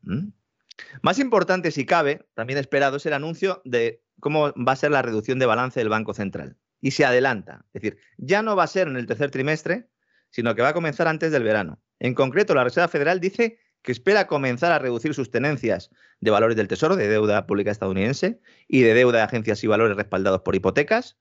[1.01, 5.03] Más importante, si cabe, también esperado, es el anuncio de cómo va a ser la
[5.03, 6.57] reducción de balance del Banco Central.
[6.81, 7.67] Y se adelanta.
[7.73, 9.89] Es decir, ya no va a ser en el tercer trimestre,
[10.31, 13.91] sino que va a comenzar antes del verano, En concreto, la Reserva Federal dice que
[13.91, 18.83] espera comenzar a reducir sus tenencias de valores del Tesoro, de deuda pública estadounidense y
[18.83, 21.19] de deuda de agencias y valores respaldados por hipotecas,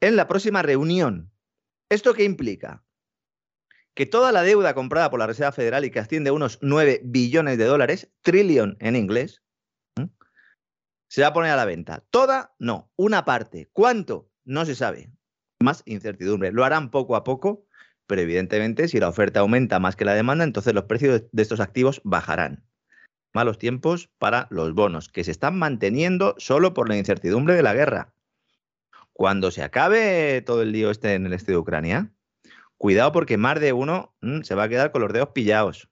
[0.00, 1.32] en la próxima reunión.
[1.88, 2.84] ¿Esto qué implica?
[3.94, 7.00] Que toda la deuda comprada por la Reserva Federal y que asciende a unos 9
[7.02, 9.42] billones de dólares, trillion en inglés,
[11.08, 12.04] se va a poner a la venta.
[12.10, 13.68] Toda, no, una parte.
[13.72, 14.30] ¿Cuánto?
[14.44, 15.10] No se sabe.
[15.60, 16.52] Más incertidumbre.
[16.52, 17.68] Lo harán poco a poco
[18.08, 21.60] pero evidentemente si la oferta aumenta más que la demanda, entonces los precios de estos
[21.60, 22.64] activos bajarán.
[23.34, 27.74] Malos tiempos para los bonos, que se están manteniendo solo por la incertidumbre de la
[27.74, 28.14] guerra.
[29.12, 32.10] Cuando se acabe todo el lío este en el este de Ucrania,
[32.78, 35.90] cuidado porque más de uno mm, se va a quedar con los dedos pillados.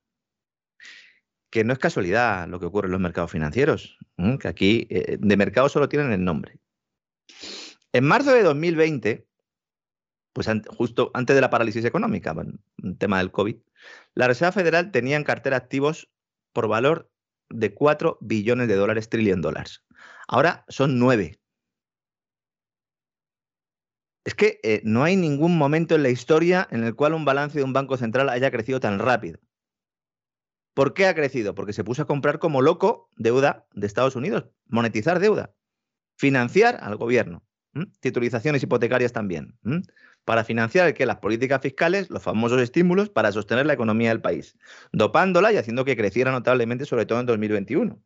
[1.56, 3.96] Que no es casualidad lo que ocurre en los mercados financieros,
[4.40, 6.58] que aquí eh, de mercado solo tienen el nombre.
[7.94, 9.26] En marzo de 2020,
[10.34, 12.34] pues justo antes de la parálisis económica,
[12.82, 13.56] el tema del COVID,
[14.12, 16.10] la Reserva Federal tenía en cartera activos
[16.52, 17.10] por valor
[17.48, 19.82] de 4 billones de dólares, trillón dólares.
[20.28, 21.40] Ahora son 9.
[24.26, 27.56] Es que eh, no hay ningún momento en la historia en el cual un balance
[27.56, 29.38] de un banco central haya crecido tan rápido.
[30.76, 31.54] ¿Por qué ha crecido?
[31.54, 35.54] Porque se puso a comprar como loco deuda de Estados Unidos, monetizar deuda,
[36.18, 37.42] financiar al gobierno,
[38.00, 39.58] titulizaciones hipotecarias también
[40.26, 44.58] para financiar que las políticas fiscales, los famosos estímulos para sostener la economía del país,
[44.92, 47.98] dopándola y haciendo que creciera notablemente, sobre todo en 2021.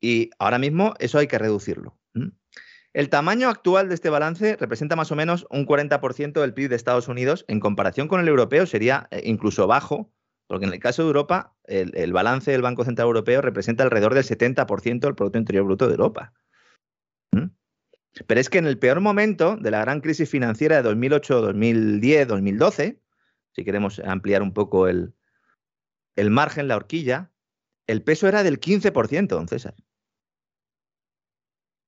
[0.00, 2.00] Y ahora mismo eso hay que reducirlo.
[2.92, 6.74] El tamaño actual de este balance representa más o menos un 40% del PIB de
[6.74, 7.44] Estados Unidos.
[7.46, 10.12] En comparación con el europeo sería eh, incluso bajo,
[10.46, 14.24] porque en el caso de Europa, el, balance del Banco Central Europeo representa alrededor del
[14.24, 16.32] 70% del Producto Interior Bruto de Europa.
[18.26, 22.28] Pero es que en el peor momento de la gran crisis financiera de 2008, 2010,
[22.28, 23.00] 2012,
[23.52, 25.14] si queremos ampliar un poco el,
[26.14, 27.32] el margen, la horquilla,
[27.88, 29.74] el peso era del 15%, don César.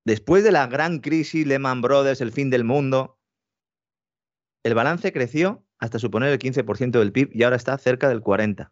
[0.04, 3.20] Después de la gran crisis, Lehman Brothers, el fin del mundo,
[4.62, 8.70] el balance creció hasta suponer el 15% del PIB y ahora está cerca del 40%.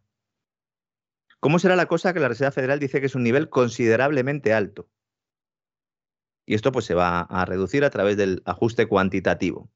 [1.40, 4.88] ¿Cómo será la cosa que la Reserva Federal dice que es un nivel considerablemente alto?
[6.46, 9.70] Y esto pues se va a reducir a través del ajuste cuantitativo.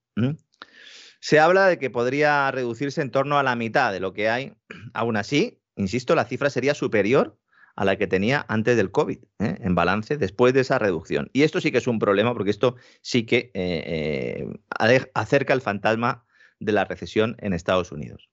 [1.21, 4.55] Se habla de que podría reducirse en torno a la mitad de lo que hay.
[4.95, 7.39] Aún así, insisto, la cifra sería superior
[7.77, 9.57] a la que tenía antes del COVID, ¿eh?
[9.61, 11.31] en balance, después de esa reducción.
[11.33, 14.49] Y esto sí que es un problema porque esto sí que eh,
[14.81, 16.25] eh, acerca el fantasma
[16.61, 18.29] de la recesión en Estados Unidos.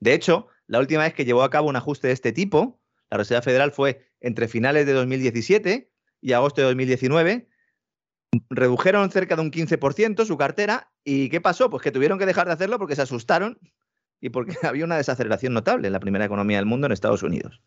[0.00, 2.80] De hecho, la última vez que llevó a cabo un ajuste de este tipo,
[3.10, 7.48] la Reserva Federal fue entre finales de 2017 y agosto de 2019,
[8.50, 10.92] redujeron cerca de un 15% su cartera.
[11.04, 11.70] ¿Y qué pasó?
[11.70, 13.58] Pues que tuvieron que dejar de hacerlo porque se asustaron
[14.20, 17.62] y porque había una desaceleración notable en la primera economía del mundo en Estados Unidos.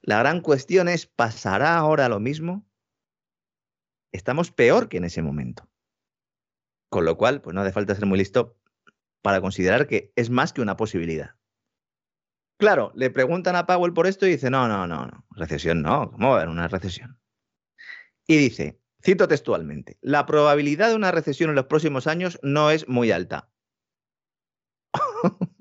[0.00, 2.64] La gran cuestión es, ¿pasará ahora lo mismo?
[4.12, 5.68] Estamos peor que en ese momento.
[6.88, 8.56] Con lo cual, pues no hace falta ser muy listo
[9.26, 11.34] para considerar que es más que una posibilidad.
[12.60, 16.12] Claro, le preguntan a Powell por esto y dice, no, no, no, no, recesión no,
[16.12, 17.18] ¿cómo va a haber una recesión?
[18.28, 22.86] Y dice, cito textualmente, la probabilidad de una recesión en los próximos años no es
[22.86, 23.50] muy alta.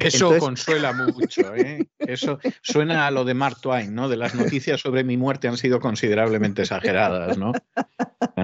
[0.00, 1.86] Eso consuela mucho, ¿eh?
[1.98, 4.08] Eso suena a lo de Mark Twain, ¿no?
[4.08, 7.52] De las noticias sobre mi muerte han sido considerablemente exageradas, ¿no?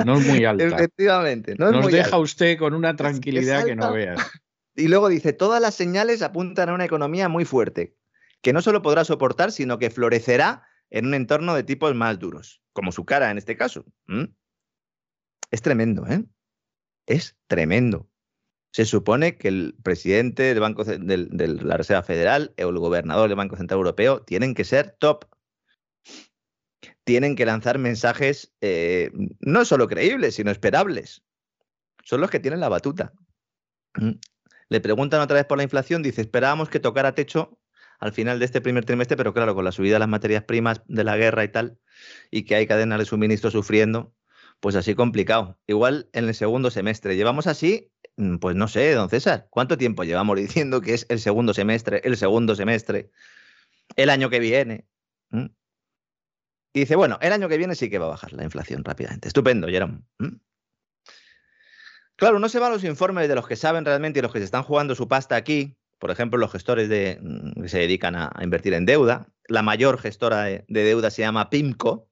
[0.05, 0.65] No es muy alta.
[0.65, 1.55] Efectivamente.
[1.57, 4.21] Nos deja usted con una tranquilidad que no veas.
[4.75, 7.97] Y luego dice, todas las señales apuntan a una economía muy fuerte,
[8.43, 12.63] que no solo podrá soportar, sino que florecerá en un entorno de tipos más duros,
[12.73, 13.87] como su cara en este caso.
[15.51, 16.25] Es tremendo, ¿eh?
[17.07, 18.09] Es tremendo.
[18.77, 23.39] Se supone que el presidente del Banco de, la Reserva Federal o el gobernador del
[23.39, 25.25] Banco Central Europeo tienen que ser top.
[27.03, 31.23] Tienen que lanzar mensajes eh, no solo creíbles, sino esperables.
[32.05, 33.15] Son los que tienen la batuta.
[34.69, 37.59] Le preguntan otra vez por la inflación, dice, esperábamos que tocara techo
[37.99, 40.83] al final de este primer trimestre, pero claro, con la subida de las materias primas
[40.87, 41.79] de la guerra y tal,
[42.31, 44.13] y que hay cadenas de suministro sufriendo,
[44.61, 45.59] pues así complicado.
[45.67, 47.17] Igual en el segundo semestre.
[47.17, 47.96] Llevamos así, mm,
[48.41, 52.17] pues no sé, don César, ¿cuánto tiempo llevamos diciendo que es el segundo semestre, el
[52.17, 53.11] segundo semestre,
[53.97, 54.87] el año que viene?
[55.31, 55.47] ¿Mm?
[56.73, 59.29] Y dice, bueno, el año que viene sí que va a bajar la inflación rápidamente.
[59.29, 60.03] Estupendo, Jerome.
[60.19, 60.37] ¿Mm?
[62.17, 64.45] Claro, no se van los informes de los que saben realmente y los que se
[64.47, 68.33] están jugando su pasta aquí, por ejemplo, los gestores de, mm, que se dedican a,
[68.43, 69.29] invertir en deuda.
[69.49, 72.06] La mayor gestora de, deuda se llama PIMCO.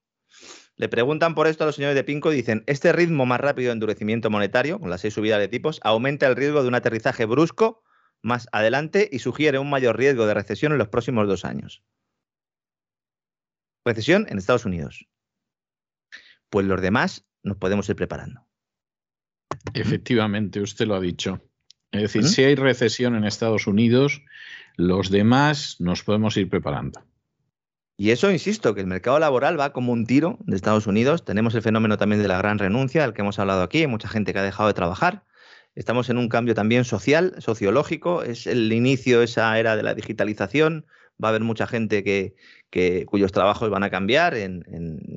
[0.77, 3.69] Le preguntan por esto a los señores de PIMCO y dicen, este ritmo más rápido
[3.69, 7.25] de endurecimiento monetario, con las seis subidas de tipos, aumenta el riesgo de un aterrizaje
[7.25, 7.83] brusco
[8.21, 11.83] más adelante y sugiere un mayor riesgo de recesión en los próximos dos años.
[13.85, 15.07] Recesión en Estados Unidos.
[16.49, 18.45] Pues los demás nos podemos ir preparando.
[19.73, 21.41] Efectivamente, usted lo ha dicho.
[21.91, 24.21] Es decir, si hay recesión en Estados Unidos,
[24.75, 27.05] los demás nos podemos ir preparando.
[27.97, 31.23] Y eso, insisto, que el mercado laboral va como un tiro de Estados Unidos.
[31.23, 33.79] Tenemos el fenómeno también de la gran renuncia, del que hemos hablado aquí.
[33.79, 35.23] Hay mucha gente que ha dejado de trabajar.
[35.75, 38.23] Estamos en un cambio también social, sociológico.
[38.23, 40.85] Es el inicio de esa era de la digitalización.
[41.23, 42.35] Va a haber mucha gente que,
[43.05, 44.35] cuyos trabajos van a cambiar.
[44.35, 44.65] En,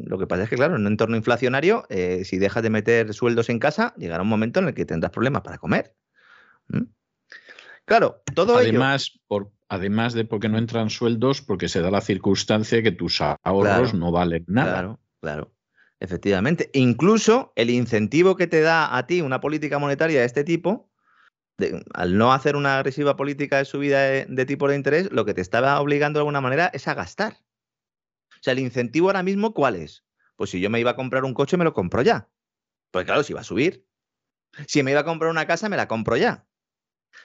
[0.06, 3.12] lo que pasa es que, claro, en un entorno inflacionario, eh, si dejas de meter
[3.12, 5.96] sueldos en casa, llegará un momento en el que tendrás problemas para comer.
[6.68, 6.84] ¿Mm?
[7.84, 12.82] Claro, todo Además, por, además de porque no entran sueldos, porque se da la circunstancia
[12.82, 14.72] que tus ahorros no valen nada.
[14.72, 15.54] Claro, claro.
[16.00, 16.70] Efectivamente.
[16.74, 20.90] Incluso el incentivo que te da a ti una política monetaria de este tipo,
[21.92, 25.34] al no hacer una agresiva política de subida de, de tipo de interés, lo que
[25.34, 27.38] te estaba obligando de alguna manera es a gastar.
[28.30, 30.04] O sea, el incentivo ahora mismo, ¿cuál es?
[30.36, 32.28] Pues si yo me iba a comprar un coche, me lo compro ya.
[32.92, 33.86] Pues claro, si va a subir.
[34.66, 36.47] Si me iba a comprar una casa, me la compro ya.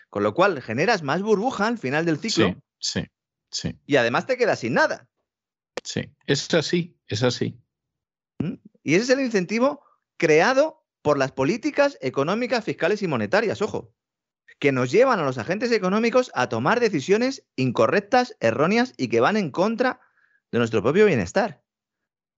[0.09, 2.55] Con lo cual generas más burbuja al final del ciclo.
[2.79, 3.07] Sí, sí,
[3.51, 3.79] sí.
[3.85, 5.07] Y además te quedas sin nada.
[5.83, 7.59] Sí, es así, es así.
[8.39, 8.53] ¿Mm?
[8.83, 9.83] Y ese es el incentivo
[10.17, 13.93] creado por las políticas económicas, fiscales y monetarias, ojo,
[14.59, 19.35] que nos llevan a los agentes económicos a tomar decisiones incorrectas, erróneas y que van
[19.35, 19.99] en contra
[20.51, 21.61] de nuestro propio bienestar,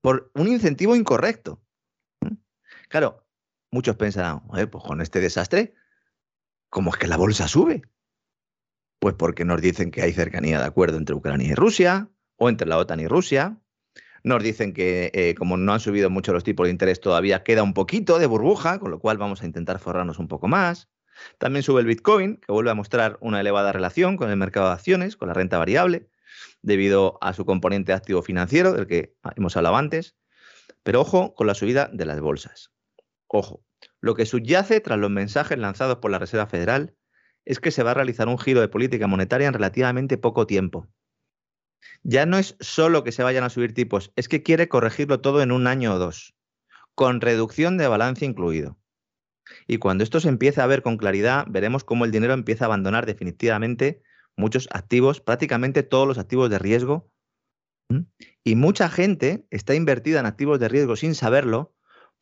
[0.02, 1.62] por un incentivo incorrecto.
[2.22, 2.36] ¿Mm?
[2.90, 3.28] Claro,
[3.70, 5.76] muchos pensarán, pues con este desastre
[6.76, 7.84] ¿Cómo es que la bolsa sube?
[9.00, 12.68] Pues porque nos dicen que hay cercanía de acuerdo entre Ucrania y Rusia, o entre
[12.68, 13.58] la OTAN y Rusia.
[14.26, 17.64] Nos dicen que eh, como no han subido mucho los tipos de interés todavía, queda
[17.64, 20.90] un poquito de burbuja, con lo cual vamos a intentar forrarnos un poco más.
[21.38, 24.74] También sube el Bitcoin, que vuelve a mostrar una elevada relación con el mercado de
[24.74, 26.10] acciones, con la renta variable,
[26.62, 30.18] debido a su componente activo financiero, del que hemos hablado antes.
[30.84, 32.74] Pero ojo con la subida de las bolsas.
[33.28, 33.65] Ojo,
[34.06, 36.94] lo que subyace tras los mensajes lanzados por la Reserva Federal
[37.44, 40.88] es que se va a realizar un giro de política monetaria en relativamente poco tiempo.
[42.04, 45.42] Ya no es solo que se vayan a subir tipos, es que quiere corregirlo todo
[45.42, 46.36] en un año o dos,
[46.94, 48.78] con reducción de balance incluido.
[49.66, 52.68] Y cuando esto se empiece a ver con claridad, veremos cómo el dinero empieza a
[52.68, 54.04] abandonar definitivamente
[54.38, 57.10] muchos activos, prácticamente todos los activos de riesgo.
[58.44, 61.75] Y mucha gente está invertida en activos de riesgo sin saberlo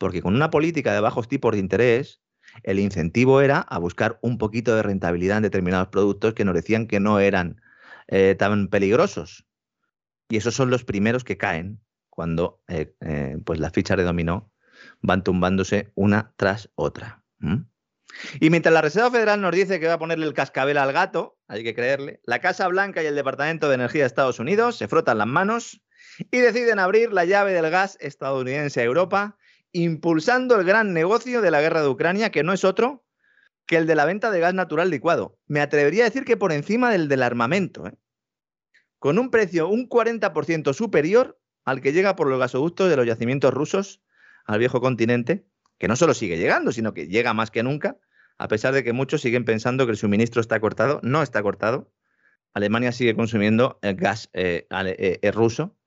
[0.03, 2.19] porque con una política de bajos tipos de interés,
[2.63, 6.87] el incentivo era a buscar un poquito de rentabilidad en determinados productos que nos decían
[6.87, 7.61] que no eran
[8.09, 9.45] eh, tan peligrosos.
[10.27, 14.51] Y esos son los primeros que caen cuando eh, eh, pues las fichas de dominó
[14.99, 17.23] van tumbándose una tras otra.
[18.41, 21.37] Y mientras la Reserva Federal nos dice que va a ponerle el cascabel al gato,
[21.47, 24.89] hay que creerle, la Casa Blanca y el Departamento de Energía de Estados Unidos se
[24.89, 25.81] frotan las manos
[26.29, 29.37] y deciden abrir la llave del gas estadounidense a Europa
[29.73, 33.03] impulsando el gran negocio de la guerra de Ucrania, que no es otro
[33.65, 35.37] que el de la venta de gas natural licuado.
[35.47, 37.93] Me atrevería a decir que por encima del del armamento, ¿eh?
[38.99, 43.53] con un precio un 40% superior al que llega por los gasoductos de los yacimientos
[43.53, 44.01] rusos
[44.45, 45.45] al viejo continente,
[45.77, 47.97] que no solo sigue llegando, sino que llega más que nunca,
[48.37, 50.99] a pesar de que muchos siguen pensando que el suministro está cortado.
[51.03, 51.91] No está cortado.
[52.53, 55.77] Alemania sigue consumiendo el gas eh, eh, ruso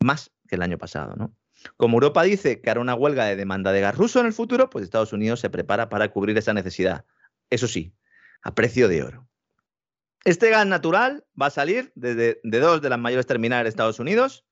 [0.00, 1.37] más que el año pasado, ¿no?
[1.76, 4.70] Como Europa dice que hará una huelga de demanda de gas ruso en el futuro,
[4.70, 7.04] pues Estados Unidos se prepara para cubrir esa necesidad.
[7.50, 7.92] Eso sí,
[8.42, 9.28] a precio de oro.
[10.24, 14.44] Este gas natural va a salir de, dos de las mayores terminales de Estados Unidos,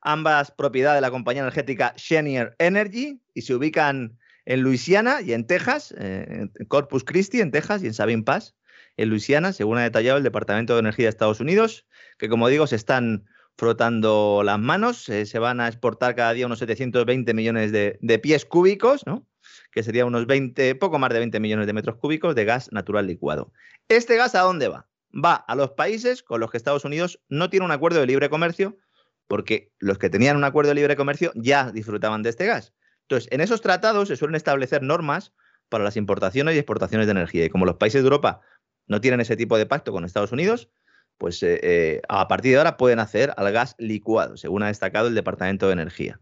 [0.00, 5.46] ambas propiedad de la compañía energética Cheniere Energy, y se ubican en Luisiana y en
[5.46, 8.54] Texas, eh, en Corpus Christi, en Texas, y en Sabine Pass,
[8.96, 11.86] en Luisiana, según ha detallado el Departamento de Energía de Estados Unidos,
[12.18, 15.08] que como digo, se están frotando las manos.
[15.08, 19.26] Eh, se van a exportar cada día unos 720 millones de, pies cúbicos, ¿no?
[19.72, 23.06] que sería unos 20, poco más de 20 millones de metros cúbicos de gas natural
[23.06, 23.52] licuado.
[23.88, 24.88] ¿Este gas a dónde va?
[25.12, 28.30] Va a los países con los que Estados Unidos no tiene un acuerdo de libre
[28.30, 28.78] comercio,
[29.26, 32.72] porque los que tenían un acuerdo de libre comercio ya disfrutaban de este gas.
[33.02, 35.32] Entonces, en esos tratados se suelen establecer normas
[35.68, 37.44] para las importaciones y exportaciones de energía.
[37.44, 38.40] Y como los países de Europa
[38.86, 40.70] no tienen ese tipo de pacto con Estados Unidos,
[41.18, 45.08] pues eh, eh, a partir de ahora pueden hacer al gas licuado, según ha destacado
[45.08, 46.20] el Departamento de Energía.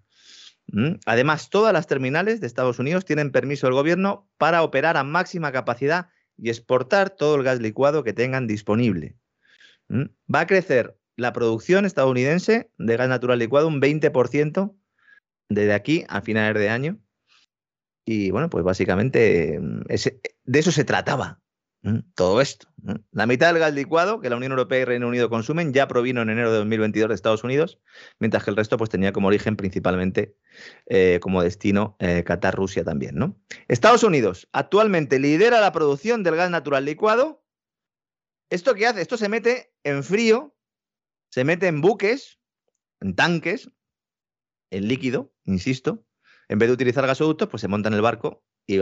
[0.69, 0.95] ¿Mm?
[1.07, 5.53] Además, todas las terminales de Estados Unidos tienen permiso del gobierno para operar a máxima
[5.53, 9.17] capacidad y exportar todo el gas licuado que tengan disponible.
[9.89, 10.05] ¿Mm?
[10.33, 14.75] Va a crecer la producción estadounidense de gas natural licuado un 20%
[15.49, 16.99] desde aquí a finales de año.
[18.05, 19.83] Y bueno, pues básicamente mm,
[20.45, 21.42] de eso se trataba
[22.15, 22.69] Todo esto.
[23.11, 26.23] La mitad del gas licuado que la Unión Europea y Reino Unido consumen ya provino
[26.23, 27.81] en enero de 2022 de Estados Unidos,
[28.21, 30.37] mientras que el resto pues, tenía como origen principalmente
[30.87, 33.17] eh, como destino eh, Qatar, Rusia también.
[33.17, 33.37] ¿no?
[33.67, 37.45] Estados Unidos actualmente lidera la producción del gas natural licuado.
[38.49, 39.01] ¿Esto qué hace?
[39.01, 40.55] Esto se mete en frío,
[41.31, 42.39] se mete en buques,
[43.01, 43.73] en tanques,
[44.71, 46.07] en líquido, insisto.
[46.49, 48.81] En vez de utilizar gasoductos, pues se monta en el barco y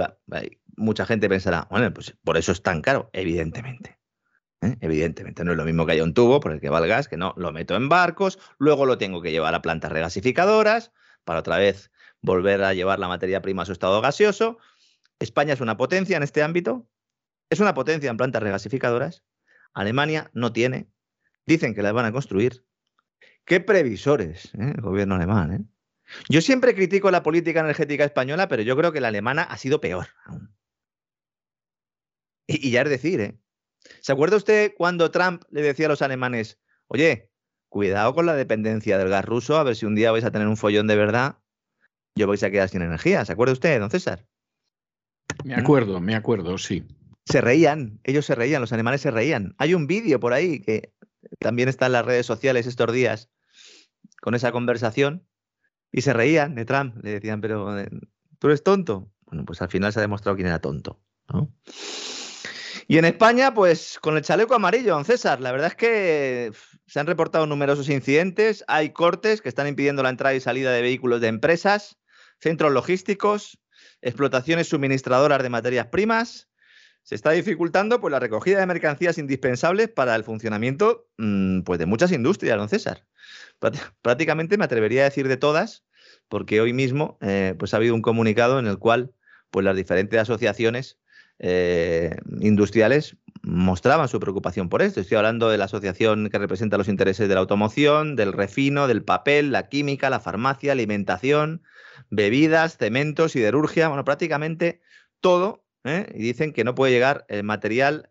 [0.77, 3.99] mucha gente pensará, bueno, pues por eso es tan caro, evidentemente.
[4.63, 4.77] ¿eh?
[4.81, 7.09] Evidentemente, no es lo mismo que haya un tubo por el que va el gas,
[7.09, 10.93] que no, lo meto en barcos, luego lo tengo que llevar a plantas regasificadoras
[11.25, 11.91] para otra vez
[12.23, 14.59] volver a llevar la materia prima a su estado gaseoso.
[15.19, 16.89] España es una potencia en este ámbito,
[17.51, 19.25] es una potencia en plantas regasificadoras.
[19.73, 20.91] Alemania no tiene,
[21.47, 22.65] dicen que las van a construir.
[23.45, 24.73] Qué previsores ¿eh?
[24.75, 25.53] el gobierno alemán.
[25.53, 25.65] ¿eh?
[26.29, 29.81] Yo siempre critico la política energética española, pero yo creo que la alemana ha sido
[29.81, 30.55] peor aún.
[32.47, 33.39] Y, ya es decir, ¿eh?
[34.01, 36.59] ¿Se acuerda usted cuando Trump le decía a los alemanes,
[36.89, 37.31] oye,
[37.69, 40.49] cuidado con la dependencia del gas ruso, a ver si un día vais a tener
[40.49, 41.39] un follón de verdad,
[42.17, 43.25] yo vais a quedar sin energía?
[43.25, 44.27] ¿Se acuerda usted, don César?
[45.45, 46.85] Me acuerdo, me acuerdo, sí.
[47.25, 49.55] Se reían, ellos se reían, los alemanes se reían.
[49.59, 50.93] Hay un vídeo por ahí que
[51.39, 53.31] también está en las redes sociales estos días
[54.21, 55.27] con esa conversación
[55.93, 57.89] y se reían de Trump, le decían, pero eh,
[58.39, 59.11] tú eres tonto.
[59.27, 61.01] Bueno, pues al final se ha demostrado quién era tonto.
[62.89, 66.53] Y en España, pues con el chaleco amarillo, don César, la verdad es que
[66.87, 70.83] se han reportado numerosos incidentes, hay cortes que están impidiendo la entrada y salida de
[70.83, 71.99] vehículos de empresas,
[72.41, 73.61] centros logísticos,
[74.03, 76.50] explotaciones suministradoras de materias primas.
[77.03, 81.87] Se está dificultando pues, la recogida de mercancías indispensables para el funcionamiento mm, pues, de
[81.87, 83.05] muchas industrias, don César
[84.03, 85.85] prácticamente me atrevería a decir de todas,
[86.29, 89.13] porque hoy mismo eh, pues ha habido un comunicado en el cual
[89.51, 90.99] pues las diferentes asociaciones
[91.39, 95.01] eh, industriales mostraban su preocupación por esto.
[95.01, 99.03] Estoy hablando de la asociación que representa los intereses de la automoción, del refino, del
[99.03, 101.63] papel, la química, la farmacia, alimentación,
[102.11, 104.81] bebidas, cementos, siderurgia, bueno, prácticamente
[105.21, 105.65] todo.
[105.85, 106.07] ¿Eh?
[106.15, 108.09] Y dicen que no puede llegar el material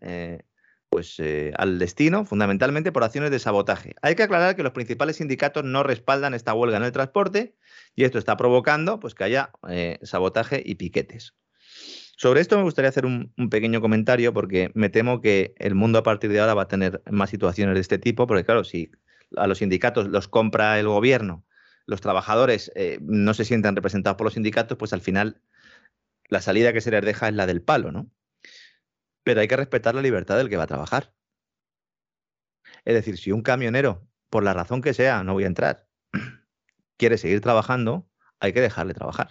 [0.90, 3.94] pues, eh, al destino, fundamentalmente por acciones de sabotaje.
[4.02, 7.56] Hay que aclarar que los principales sindicatos no respaldan esta huelga en el transporte
[7.96, 11.36] y esto está provocando pues, que haya eh, sabotaje y piquetes.
[12.18, 16.04] Sobre esto me gustaría hacer un, pequeño comentario porque me temo que el mundo a
[16.04, 18.92] partir de ahora va a tener más situaciones de este tipo, porque claro, si
[19.38, 21.46] a los sindicatos los compra el gobierno,
[21.86, 25.42] los trabajadores eh, no se sientan representados por los sindicatos, pues al final
[26.30, 28.10] la salida que se les deja es la del palo, ¿no?
[29.30, 31.14] pero hay que respetar la libertad del que va a trabajar.
[32.84, 35.88] Es decir, si un camionero, por la razón que sea, no voy a entrar,
[36.98, 38.10] quiere seguir trabajando,
[38.40, 39.30] hay que dejarle trabajar.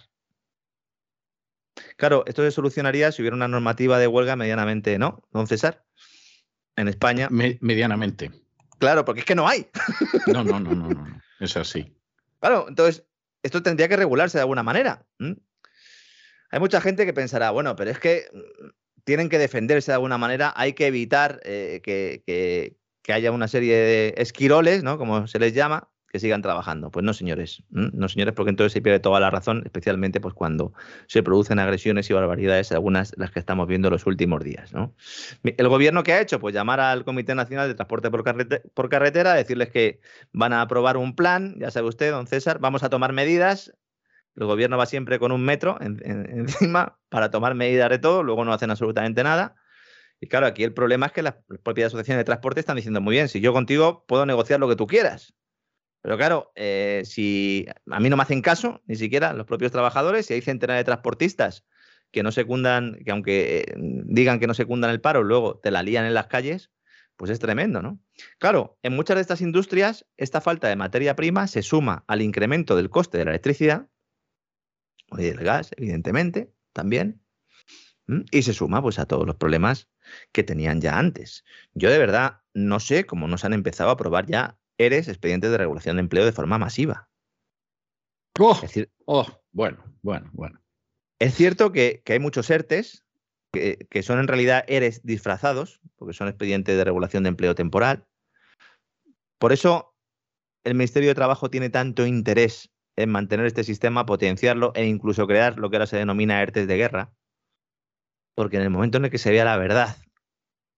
[1.97, 5.85] Claro, esto se solucionaría si hubiera una normativa de huelga medianamente, ¿no, don César?
[6.77, 7.27] En España.
[7.29, 8.31] medianamente.
[8.77, 9.69] Claro, porque es que no hay.
[10.27, 11.21] no, no, no, no, no.
[11.41, 11.93] Es así.
[12.39, 13.05] Claro, entonces,
[13.43, 15.05] esto tendría que regularse de alguna manera.
[16.51, 18.25] Hay mucha gente que pensará, bueno, pero es que
[19.03, 22.75] tienen que defenderse de alguna manera, hay que evitar eh, que,
[23.11, 24.99] haya una serie de esquiroles, ¿no?
[24.99, 26.91] Como se les llama, que sigan trabajando.
[26.91, 30.73] Pues no, señores, no, señores, porque entonces se pierde toda la razón, especialmente pues cuando
[31.07, 34.73] se producen agresiones y barbaridades, algunas las que estamos viendo los últimos días.
[34.73, 34.93] ¿no?
[35.43, 38.23] El gobierno que ha hecho, pues llamar al Comité Nacional de Transporte por,
[38.75, 42.83] por carretera, decirles que van a aprobar un plan, ya sabe usted, don César, vamos
[42.83, 43.73] a tomar medidas,
[44.39, 48.53] el gobierno va siempre con un metro encima para tomar medidas de todo, luego no
[48.53, 49.55] hacen absolutamente nada.
[50.21, 53.15] Y claro, aquí el problema es que las propias asociaciones de transporte están diciendo muy
[53.15, 55.33] bien, si yo contigo puedo negociar lo que tú quieras.
[56.01, 60.25] Pero claro, eh, si a mí no me hacen caso, ni siquiera los propios trabajadores,
[60.25, 61.65] si hay centenares de transportistas
[62.11, 65.83] que no secundan, que aunque eh, digan que no secundan el paro, luego te la
[65.83, 66.71] lían en las calles,
[67.17, 67.99] pues es tremendo, ¿no?
[68.37, 72.77] Claro, en muchas de estas industrias, esta falta de materia prima se suma al incremento
[72.77, 73.87] del coste de la electricidad,
[75.17, 77.21] y del gas, evidentemente, también.
[78.31, 79.87] Y se suma pues a todos los problemas
[80.31, 81.43] que tenían ya antes.
[81.73, 85.57] Yo de verdad no sé cómo nos han empezado a aprobar ya ERES, expedientes de
[85.57, 87.09] regulación de empleo, de forma masiva.
[88.39, 88.59] Oh,
[89.05, 90.61] oh bueno, bueno, bueno.
[91.19, 93.05] Es cierto que, hay muchos ERTES
[93.51, 98.07] que, que, son en realidad ERES disfrazados, porque son expedientes de regulación de empleo temporal.
[99.37, 99.95] Por eso
[100.63, 105.57] el Ministerio de Trabajo tiene tanto interés en mantener este sistema, potenciarlo e incluso crear
[105.57, 107.13] lo que ahora se denomina ERTES de guerra,
[108.35, 109.95] porque en el momento en el que se vea la verdad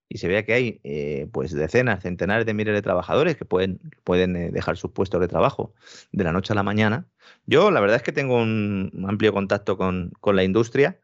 [0.07, 3.79] y se vea que hay eh, pues decenas, centenares de miles de trabajadores que pueden,
[4.03, 5.73] pueden eh, dejar sus puestos de trabajo
[6.11, 7.07] de la noche a la mañana,
[7.45, 10.99] yo la verdad es que tengo un amplio contacto con, la industria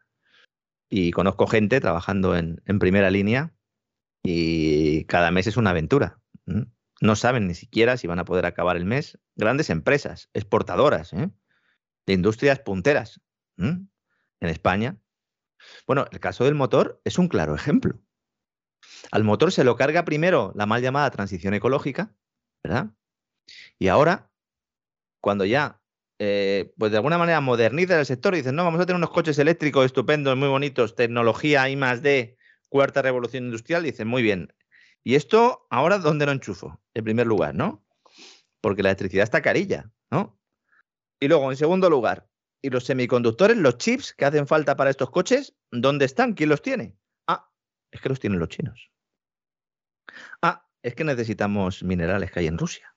[0.88, 3.52] y conozco gente trabajando en, primera línea
[4.22, 6.20] y cada mes es una aventura.
[7.00, 9.18] No saben ni siquiera si van a poder acabar el mes.
[9.36, 11.30] Grandes empresas, exportadoras, ¿eh?
[12.06, 13.20] de industrias punteras
[13.56, 13.88] en
[14.40, 14.96] España.
[15.86, 18.00] Bueno, el caso del motor es un claro ejemplo.
[19.10, 22.14] Al motor se lo carga primero la mal llamada transición ecológica,
[22.62, 22.90] ¿verdad?
[23.78, 24.30] Y ahora,
[25.20, 25.80] cuando ya,
[26.18, 29.10] eh, pues de alguna manera moderniza el sector y dicen, no, vamos a tener unos
[29.10, 32.36] coches eléctricos estupendos, muy bonitos, tecnología I más D,
[32.68, 34.52] cuarta revolución industrial, dicen, muy bien.
[35.04, 36.80] ¿Y esto ahora dónde lo enchufo?
[36.94, 37.84] En primer lugar, ¿no?
[38.60, 40.38] Porque la electricidad está carilla, ¿no?
[41.20, 42.28] Y luego, en segundo lugar,
[42.62, 46.34] ¿y los semiconductores, los chips que hacen falta para estos coches, dónde están?
[46.34, 46.96] ¿Quién los tiene?
[47.26, 47.50] Ah,
[47.90, 48.90] es que los tienen los chinos.
[50.42, 52.94] Ah, es que necesitamos minerales que hay en Rusia.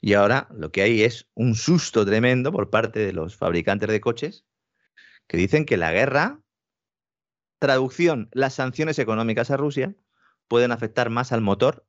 [0.00, 4.00] Y ahora lo que hay es un susto tremendo por parte de los fabricantes de
[4.00, 4.46] coches
[5.26, 6.40] que dicen que la guerra,
[7.58, 9.96] traducción, las sanciones económicas a Rusia,
[10.48, 11.86] pueden afectar más al motor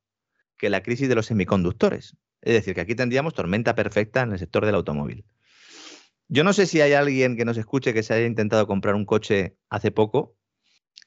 [0.57, 2.17] que la crisis de los semiconductores.
[2.41, 5.25] Es decir, que aquí tendríamos tormenta perfecta en el sector del automóvil.
[6.29, 9.05] Yo no sé si hay alguien que nos escuche que se haya intentado comprar un
[9.05, 10.35] coche hace poco,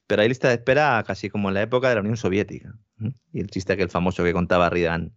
[0.07, 2.75] pero hay lista de espera casi como en la época de la Unión Soviética.
[3.33, 5.15] Y el chiste que el famoso que contaba Ridan,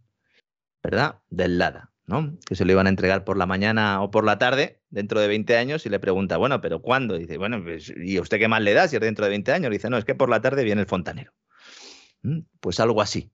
[0.83, 1.21] ¿verdad?
[1.29, 2.37] Del Lada, ¿no?
[2.45, 5.27] Que se lo iban a entregar por la mañana o por la tarde dentro de
[5.27, 7.17] 20 años y le pregunta, bueno, ¿pero cuándo?
[7.17, 9.71] dice, bueno, pues, ¿y usted qué más le da si es dentro de 20 años?
[9.71, 11.33] dice, no, es que por la tarde viene el fontanero.
[12.59, 13.31] Pues algo así.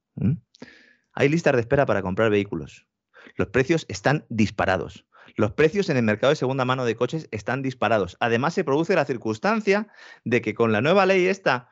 [1.13, 2.87] Hay listas de espera para comprar vehículos.
[3.35, 5.05] Los precios están disparados.
[5.35, 8.17] Los precios en el mercado de segunda mano de coches están disparados.
[8.19, 9.87] Además, se produce la circunstancia
[10.23, 11.69] de que con la nueva ley esta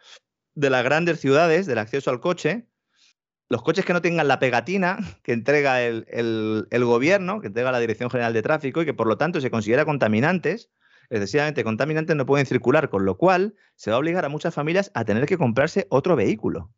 [0.54, 2.68] de las grandes ciudades, del acceso al coche,
[3.50, 6.06] los coches que no tengan la pegatina que entrega el,
[6.70, 9.52] el, gobierno, que entrega la Dirección General de Tráfico y que por lo tanto se
[9.52, 10.70] considera contaminantes,
[11.10, 14.92] excesivamente contaminantes, no pueden circular, con lo cual se va a obligar a muchas familias
[14.94, 16.72] a tener que comprarse otro vehículo.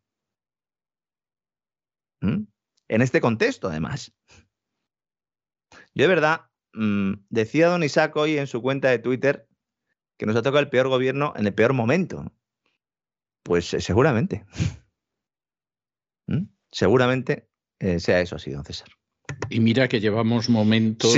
[2.20, 2.44] ¿Mm?
[2.88, 4.12] En este contexto, además.
[5.94, 9.48] Yo de verdad, mm, decía don Isaac hoy en su cuenta de Twitter
[10.16, 12.32] que nos ha tocado el peor gobierno en el peor momento.
[13.42, 14.44] Pues eh, seguramente.
[16.26, 16.44] ¿Mm?
[16.70, 17.48] Seguramente
[17.78, 18.88] eh, sea eso así, don César.
[19.48, 21.14] Y mira que llevamos momentos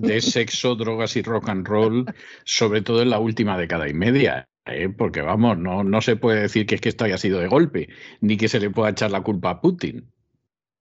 [0.00, 2.04] de sexo, drogas y rock and roll,
[2.44, 4.48] sobre todo en la última década y media.
[4.66, 4.88] ¿eh?
[4.88, 7.88] Porque vamos, no, no se puede decir que es que esto haya sido de golpe,
[8.20, 10.12] ni que se le pueda echar la culpa a Putin.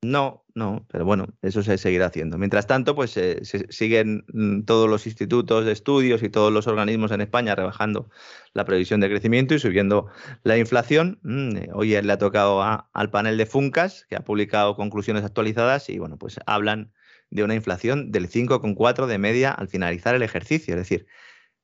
[0.01, 2.37] No, no, pero bueno, eso se seguirá haciendo.
[2.37, 7.11] Mientras tanto, pues se siguen mm, todos los institutos de estudios y todos los organismos
[7.11, 8.09] en España rebajando
[8.53, 10.07] la previsión de crecimiento y subiendo
[10.43, 11.19] la inflación.
[11.23, 15.89] Mm, eh, hoy le ha tocado al panel de Funcas, que ha publicado conclusiones actualizadas
[15.89, 16.93] y bueno, pues hablan
[17.31, 20.75] de una inflación del 5,4 de media al finalizar el ejercicio.
[20.75, 21.07] Es decir,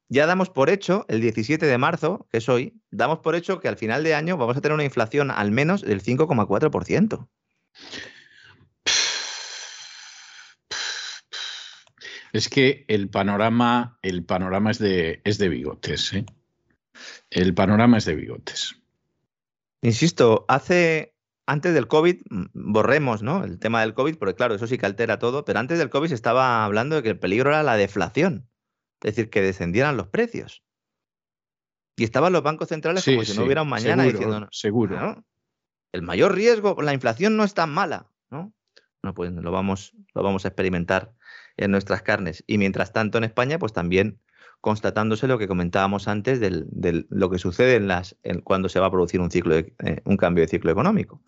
[0.10, 3.68] ya damos por hecho, el 17 de marzo, que es hoy, damos por hecho que
[3.68, 7.30] al final de año vamos a tener una inflación al menos del 5,4%.
[12.34, 16.14] Es que el panorama, el panorama es de, es de bigotes.
[16.14, 16.26] ¿eh?
[17.30, 18.82] El panorama es de bigotes.
[19.82, 21.16] Insisto, hace
[21.46, 23.44] antes del COVID, mm, borremos ¿no?
[23.44, 26.10] el tema del COVID, porque claro, eso sí que altera todo, pero antes del COVID
[26.10, 28.48] se estaba hablando de que el peligro era la deflación,
[29.02, 30.64] es decir, que descendieran los precios.
[31.98, 35.24] Y estaban los bancos centrales como si no hubiera un mañana diciendo, seguro.
[35.92, 38.54] el mayor riesgo, la inflación no es tan mala, ¿no?
[39.04, 41.14] No, pues lo vamos, lo vamos a experimentar
[41.58, 42.44] en nuestras carnes.
[42.48, 44.20] Y mientras tanto en España, pues también
[44.62, 48.92] constatándose lo que comentábamos antes de lo que sucede en las, cuando se va a
[48.92, 49.68] producir un, ciclo eh,
[50.06, 51.22] un cambio de ciclo económico.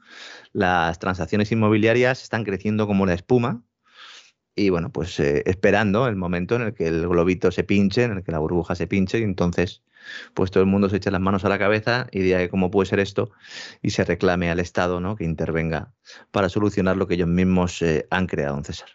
[0.53, 3.63] Las transacciones inmobiliarias están creciendo como una espuma
[4.55, 8.11] y bueno, pues eh, esperando el momento en el que el globito se pinche, en
[8.11, 9.82] el que la burbuja se pinche y entonces
[10.36, 12.89] pues todo el mundo se echa las manos a la cabeza y diga cómo puede
[12.89, 13.32] ser esto
[13.82, 15.15] y se reclame al Estado ¿no?
[15.15, 15.93] que intervenga
[16.30, 18.89] para solucionar lo que ellos mismos eh, han creado, don César.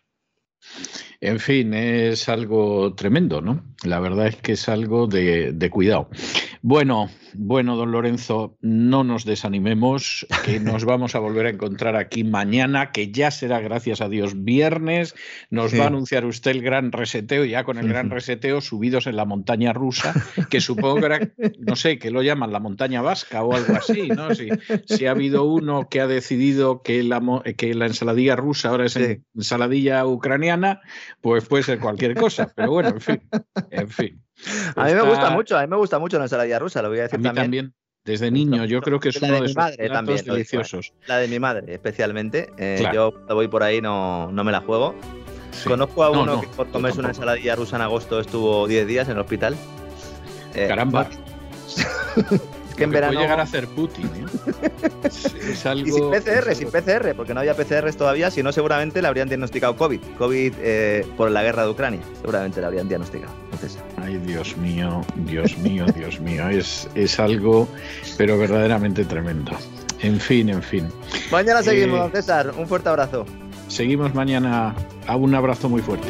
[1.20, 3.64] En fin, es algo tremendo, ¿no?
[3.84, 6.09] La verdad es que es algo de, de cuidado.
[6.62, 12.24] Bueno, bueno, don Lorenzo, no nos desanimemos, que nos vamos a volver a encontrar aquí
[12.24, 15.14] mañana, que ya será, gracias a Dios, viernes.
[15.50, 19.16] Nos va a anunciar usted el gran reseteo, ya con el gran reseteo, subidos en
[19.16, 20.14] la montaña rusa,
[20.50, 21.20] que supongo que era,
[21.59, 24.34] no sé, que lo llaman la montaña vasca o algo así, ¿no?
[24.34, 24.48] Si,
[24.86, 27.20] si ha habido uno que ha decidido que la,
[27.56, 28.98] que la ensaladilla rusa ahora es
[29.34, 30.80] ensaladilla ucraniana,
[31.20, 33.20] pues puede ser cualquier cosa, pero bueno, en fin,
[33.70, 34.28] en fin.
[34.76, 37.01] A mí me gusta mucho, a mí me gusta mucho la ensalada rusa, lo voy
[37.01, 37.74] a decir también.
[38.05, 40.95] Desde niño, yo creo que es uno de, madre también, deliciosos.
[41.07, 42.51] La de mi madre, especialmente.
[42.57, 44.95] Eh, yo voy por ahí no, no me la juego.
[45.64, 49.14] Conozco a uno que por comerse una ensaladilla rusa en agosto estuvo 10 días en
[49.14, 49.57] el hospital.
[50.55, 51.09] Eh, Caramba.
[52.79, 53.12] que en verano.
[53.12, 54.07] Puede llegar a hacer Putin.
[54.07, 54.70] ¿eh?
[55.51, 55.87] es, algo...
[55.87, 59.29] Y sin PCR, sin PCR, porque no había PCRs todavía, si no, seguramente le habrían
[59.29, 60.01] diagnosticado COVID.
[60.16, 63.33] COVID eh, por la guerra de Ucrania, seguramente le habrían diagnosticado.
[63.53, 63.79] Entonces...
[63.97, 66.49] Ay, Dios mío, Dios mío, Dios mío.
[66.49, 67.68] Es, es algo,
[68.16, 69.53] pero verdaderamente tremendo.
[70.01, 70.89] En fin, en fin.
[71.31, 72.55] Mañana seguimos, eh, César.
[72.57, 73.26] Un fuerte abrazo.
[73.68, 74.74] Seguimos mañana.
[75.07, 76.09] A un abrazo muy fuerte.